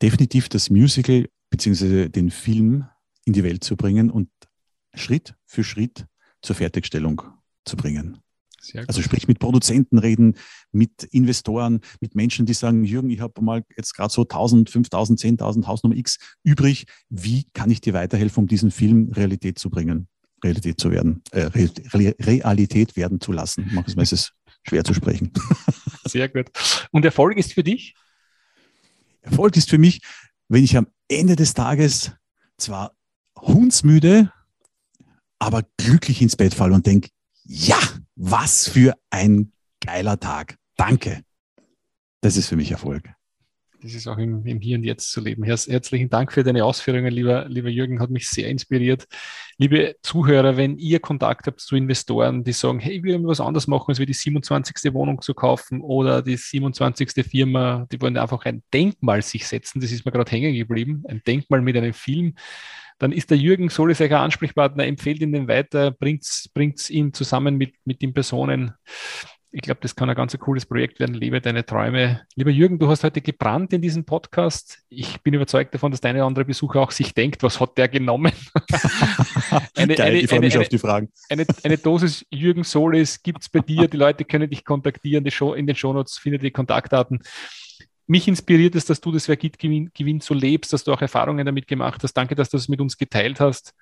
Definitiv 0.00 0.48
das 0.48 0.70
Musical 0.70 1.28
bzw. 1.50 2.08
den 2.08 2.30
Film 2.30 2.88
in 3.24 3.32
die 3.32 3.44
Welt 3.44 3.64
zu 3.64 3.76
bringen 3.76 4.10
und 4.10 4.30
Schritt 4.94 5.34
für 5.44 5.64
Schritt 5.64 6.06
zur 6.40 6.56
Fertigstellung 6.56 7.22
zu 7.64 7.76
bringen. 7.76 8.21
Also 8.86 9.02
sprich 9.02 9.28
mit 9.28 9.38
Produzenten 9.38 9.98
reden, 9.98 10.36
mit 10.70 11.04
Investoren, 11.04 11.80
mit 12.00 12.14
Menschen, 12.14 12.46
die 12.46 12.54
sagen, 12.54 12.84
Jürgen, 12.84 13.10
ich 13.10 13.20
habe 13.20 13.42
mal 13.42 13.64
jetzt 13.76 13.94
gerade 13.94 14.12
so 14.12 14.22
1000, 14.22 14.70
5000, 14.70 15.20
10.000 15.20 15.66
Hausnummer 15.66 15.96
X 15.96 16.18
übrig. 16.44 16.86
Wie 17.08 17.44
kann 17.52 17.70
ich 17.70 17.80
dir 17.80 17.92
weiterhelfen, 17.92 18.42
um 18.42 18.46
diesen 18.46 18.70
Film 18.70 19.10
Realität 19.12 19.58
zu 19.58 19.70
bringen, 19.70 20.08
Realität 20.42 20.80
zu 20.80 20.90
werden, 20.90 21.22
äh, 21.32 21.50
Realität 21.52 22.96
werden 22.96 23.20
zu 23.20 23.32
lassen? 23.32 23.68
Manchmal 23.72 24.04
ist 24.04 24.12
es 24.12 24.32
schwer 24.66 24.84
zu 24.84 24.94
sprechen. 24.94 25.32
Sehr 26.06 26.28
gut. 26.28 26.50
Und 26.90 27.04
Erfolg 27.04 27.36
ist 27.38 27.52
für 27.52 27.62
dich? 27.62 27.94
Erfolg 29.22 29.56
ist 29.56 29.70
für 29.70 29.78
mich, 29.78 30.00
wenn 30.48 30.64
ich 30.64 30.76
am 30.76 30.88
Ende 31.08 31.36
des 31.36 31.54
Tages 31.54 32.12
zwar 32.56 32.94
hundsmüde, 33.38 34.32
aber 35.38 35.64
glücklich 35.76 36.22
ins 36.22 36.36
Bett 36.36 36.54
falle 36.54 36.74
und 36.74 36.86
denke, 36.86 37.08
ja, 37.44 37.78
was 38.14 38.68
für 38.68 38.94
ein 39.10 39.52
geiler 39.80 40.18
Tag. 40.20 40.56
Danke. 40.76 41.22
Das 42.20 42.36
ist 42.36 42.48
für 42.48 42.56
mich 42.56 42.70
Erfolg. 42.70 43.14
Das 43.82 43.94
ist 43.94 44.06
auch 44.06 44.18
im, 44.18 44.46
im 44.46 44.60
Hier 44.60 44.78
und 44.78 44.84
Jetzt 44.84 45.10
zu 45.10 45.20
leben. 45.20 45.42
herzlichen 45.42 46.08
Dank 46.08 46.32
für 46.32 46.44
deine 46.44 46.64
Ausführungen, 46.64 47.12
lieber, 47.12 47.48
lieber 47.48 47.68
Jürgen, 47.68 47.98
hat 47.98 48.10
mich 48.10 48.28
sehr 48.28 48.48
inspiriert. 48.48 49.08
Liebe 49.58 49.96
Zuhörer, 50.02 50.56
wenn 50.56 50.78
ihr 50.78 51.00
Kontakt 51.00 51.48
habt 51.48 51.60
zu 51.60 51.74
Investoren, 51.74 52.44
die 52.44 52.52
sagen, 52.52 52.78
hey, 52.78 53.02
wir 53.02 53.14
wollen 53.14 53.26
was 53.26 53.40
anderes 53.40 53.66
machen, 53.66 53.86
als 53.88 53.98
wir 53.98 54.06
die 54.06 54.12
27. 54.12 54.94
Wohnung 54.94 55.20
zu 55.20 55.34
kaufen 55.34 55.80
oder 55.80 56.22
die 56.22 56.36
27. 56.36 57.26
Firma, 57.26 57.88
die 57.90 58.00
wollen 58.00 58.16
einfach 58.16 58.44
ein 58.44 58.62
Denkmal 58.72 59.20
sich 59.20 59.48
setzen, 59.48 59.80
das 59.80 59.90
ist 59.90 60.04
mir 60.04 60.12
gerade 60.12 60.30
hängen 60.30 60.54
geblieben, 60.54 61.02
ein 61.08 61.20
Denkmal 61.26 61.60
mit 61.60 61.76
einem 61.76 61.92
Film, 61.92 62.34
dann 62.98 63.10
ist 63.10 63.30
der 63.30 63.36
Jürgen 63.36 63.68
Solis 63.68 64.00
euer 64.00 64.20
Ansprechpartner, 64.20 64.86
empfehlt 64.86 65.20
ihn 65.20 65.32
den 65.32 65.48
weiter, 65.48 65.90
bringt 65.90 66.88
ihn 66.88 67.12
zusammen 67.12 67.56
mit, 67.56 67.74
mit 67.84 68.00
den 68.00 68.14
Personen. 68.14 68.74
Ich 69.54 69.60
glaube, 69.60 69.80
das 69.82 69.94
kann 69.94 70.08
ein 70.08 70.16
ganz 70.16 70.36
cooles 70.38 70.64
Projekt 70.64 70.98
werden. 70.98 71.14
Lebe 71.14 71.38
deine 71.42 71.66
Träume. 71.66 72.22
Lieber 72.36 72.50
Jürgen, 72.50 72.78
du 72.78 72.88
hast 72.88 73.04
heute 73.04 73.20
gebrannt 73.20 73.74
in 73.74 73.82
diesem 73.82 74.06
Podcast. 74.06 74.78
Ich 74.88 75.20
bin 75.20 75.34
überzeugt 75.34 75.74
davon, 75.74 75.90
dass 75.90 76.00
deine 76.00 76.24
andere 76.24 76.46
Besucher 76.46 76.80
auch 76.80 76.90
sich 76.90 77.12
denkt, 77.12 77.42
was 77.42 77.60
hat 77.60 77.76
der 77.76 77.88
genommen? 77.88 78.32
eine, 79.76 79.94
Geil, 79.94 80.06
eine, 80.06 80.20
ich 80.20 80.30
freue 80.30 80.40
mich 80.40 80.54
eine, 80.54 80.62
auf 80.62 80.68
die 80.70 80.78
Fragen. 80.78 81.10
Eine, 81.28 81.44
eine 81.64 81.76
Dosis 81.76 82.24
Jürgen 82.30 82.64
Solis 82.64 83.22
gibt 83.22 83.42
es 83.42 83.50
bei 83.50 83.60
dir. 83.60 83.88
Die 83.88 83.98
Leute 83.98 84.24
können 84.24 84.48
dich 84.48 84.64
kontaktieren. 84.64 85.30
Show, 85.30 85.52
in 85.52 85.66
den 85.66 85.76
Shownotes 85.76 86.16
findet 86.16 86.42
ihr 86.42 86.50
Kontaktdaten 86.50 87.20
mich 88.06 88.28
inspiriert 88.28 88.74
es, 88.74 88.84
dass 88.84 89.00
du 89.00 89.12
das 89.12 89.26
Vergit-Gewinn 89.26 90.20
so 90.20 90.34
lebst, 90.34 90.72
dass 90.72 90.84
du 90.84 90.92
auch 90.92 91.00
Erfahrungen 91.00 91.46
damit 91.46 91.66
gemacht 91.66 92.02
hast. 92.02 92.12
Danke, 92.14 92.34
dass 92.34 92.50
du 92.50 92.56
das 92.56 92.68
mit 92.68 92.80
uns 92.80 92.98
geteilt 92.98 93.40
hast. 93.40 93.74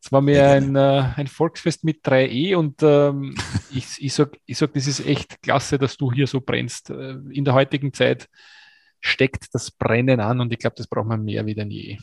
Es 0.00 0.12
war 0.12 0.20
mir 0.20 0.48
ein, 0.50 0.76
äh, 0.76 1.12
ein 1.16 1.26
Volksfest 1.26 1.84
mit 1.84 2.04
3E 2.04 2.56
und 2.56 2.82
ähm, 2.82 3.36
ich, 3.70 3.86
ich 3.98 4.14
sage, 4.14 4.38
ich 4.46 4.58
sag, 4.58 4.72
das 4.74 4.86
ist 4.86 5.04
echt 5.04 5.42
klasse, 5.42 5.78
dass 5.78 5.96
du 5.96 6.12
hier 6.12 6.26
so 6.26 6.40
brennst. 6.40 6.90
Äh, 6.90 7.16
in 7.30 7.44
der 7.44 7.54
heutigen 7.54 7.92
Zeit 7.92 8.28
steckt 9.00 9.54
das 9.54 9.70
Brennen 9.70 10.20
an 10.20 10.40
und 10.40 10.52
ich 10.52 10.58
glaube, 10.58 10.76
das 10.76 10.86
braucht 10.86 11.06
man 11.06 11.24
mehr 11.24 11.46
wie 11.46 11.54
denn 11.54 11.70
je. 11.70 11.98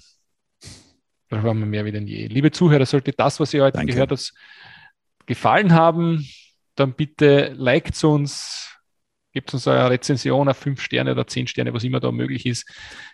Braucht 1.29 1.43
man 1.43 1.69
mehr 1.69 1.85
wie 1.85 1.91
denn 1.91 2.07
je. 2.07 2.27
Liebe 2.27 2.51
Zuhörer, 2.51 2.85
sollte 2.85 3.11
das, 3.11 3.39
was 3.39 3.53
ihr 3.53 3.63
heute 3.63 3.77
Danke. 3.77 3.93
gehört 3.93 4.11
habt, 4.11 4.33
gefallen 5.25 5.73
haben, 5.73 6.25
dann 6.75 6.93
bitte 6.93 7.53
liked 7.57 8.01
uns, 8.03 8.74
Gebt 9.35 9.53
uns 9.53 9.67
eine 9.67 9.89
Rezension 9.89 10.47
auf 10.47 10.55
fünf 10.55 10.79
Sterne 10.79 11.11
oder 11.11 11.27
zehn 11.27 11.45
Sterne, 11.45 11.73
was 11.73 11.83
immer 11.83 11.99
da 11.99 12.09
möglich 12.09 12.45
ist. 12.45 12.65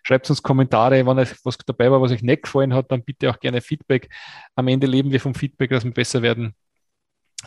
Schreibt 0.04 0.30
uns 0.30 0.44
Kommentare, 0.44 1.04
wenn 1.04 1.18
euch 1.18 1.32
was 1.44 1.58
dabei 1.58 1.90
war, 1.90 2.00
was 2.00 2.12
euch 2.12 2.22
nicht 2.22 2.44
gefallen 2.44 2.76
hat, 2.76 2.92
dann 2.92 3.04
bitte 3.04 3.32
auch 3.32 3.40
gerne 3.40 3.60
Feedback. 3.60 4.08
Am 4.54 4.68
Ende 4.68 4.86
leben 4.86 5.10
wir 5.12 5.20
vom 5.20 5.34
Feedback, 5.34 5.72
dass 5.72 5.84
wir 5.84 5.92
besser 5.92 6.22
werden. 6.22 6.54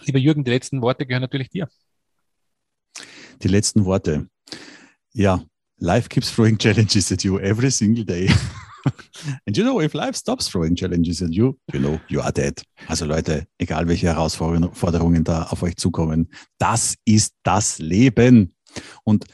Lieber 0.00 0.18
Jürgen, 0.18 0.42
die 0.42 0.50
letzten 0.50 0.82
Worte 0.82 1.06
gehören 1.06 1.22
natürlich 1.22 1.50
dir. 1.50 1.68
Die 3.44 3.46
letzten 3.46 3.84
Worte. 3.84 4.26
Ja, 5.12 5.44
life 5.78 6.08
keeps 6.08 6.34
throwing 6.34 6.58
challenges 6.58 7.12
at 7.12 7.22
you 7.22 7.38
every 7.38 7.70
single 7.70 8.04
day. 8.04 8.28
And 9.46 9.56
you 9.56 9.62
know, 9.62 9.80
if 9.80 9.94
life 9.94 10.16
stops 10.16 10.48
throwing 10.48 10.74
challenges 10.74 11.22
at 11.22 11.30
you, 11.30 11.56
you 11.72 11.78
know, 11.78 12.00
you 12.08 12.20
are 12.20 12.32
dead. 12.32 12.60
Also 12.88 13.06
Leute, 13.06 13.46
egal 13.56 13.86
welche 13.86 14.08
Herausforderungen 14.08 15.22
da 15.22 15.44
auf 15.44 15.62
euch 15.62 15.76
zukommen, 15.76 16.28
das 16.58 16.96
ist 17.04 17.34
das 17.44 17.78
Leben. 17.78 18.54
Und 19.04 19.26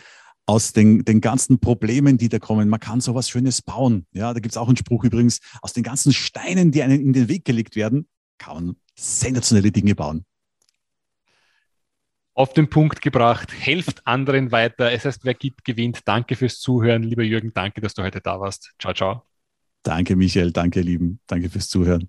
aus 0.46 0.72
den, 0.72 1.04
den 1.04 1.20
ganzen 1.20 1.60
Problemen, 1.60 2.18
die 2.18 2.28
da 2.28 2.38
kommen, 2.38 2.68
man 2.68 2.80
kann 2.80 3.00
sowas 3.00 3.28
Schönes 3.28 3.62
bauen. 3.62 4.06
Ja, 4.12 4.34
da 4.34 4.40
gibt 4.40 4.52
es 4.52 4.56
auch 4.56 4.66
einen 4.66 4.76
Spruch 4.76 5.04
übrigens, 5.04 5.40
aus 5.62 5.72
den 5.72 5.84
ganzen 5.84 6.12
Steinen, 6.12 6.72
die 6.72 6.82
einem 6.82 7.00
in 7.00 7.12
den 7.12 7.28
Weg 7.28 7.44
gelegt 7.44 7.76
werden, 7.76 8.08
kann 8.38 8.54
man 8.54 8.76
sensationelle 8.96 9.70
Dinge 9.70 9.94
bauen. 9.94 10.24
Auf 12.34 12.52
den 12.52 12.70
Punkt 12.70 13.02
gebracht, 13.02 13.52
helft 13.52 14.06
anderen 14.06 14.50
weiter. 14.50 14.90
Es 14.92 15.04
heißt, 15.04 15.24
wer 15.24 15.34
gibt, 15.34 15.64
gewinnt. 15.64 16.00
Danke 16.04 16.36
fürs 16.36 16.58
Zuhören. 16.58 17.02
Lieber 17.02 17.22
Jürgen, 17.22 17.52
danke, 17.52 17.80
dass 17.80 17.94
du 17.94 18.02
heute 18.02 18.20
da 18.20 18.40
warst. 18.40 18.72
Ciao, 18.78 18.94
ciao. 18.94 19.22
Danke, 19.82 20.16
Michael. 20.16 20.52
Danke, 20.52 20.80
Lieben. 20.80 21.20
Danke 21.26 21.50
fürs 21.50 21.68
Zuhören. 21.68 22.08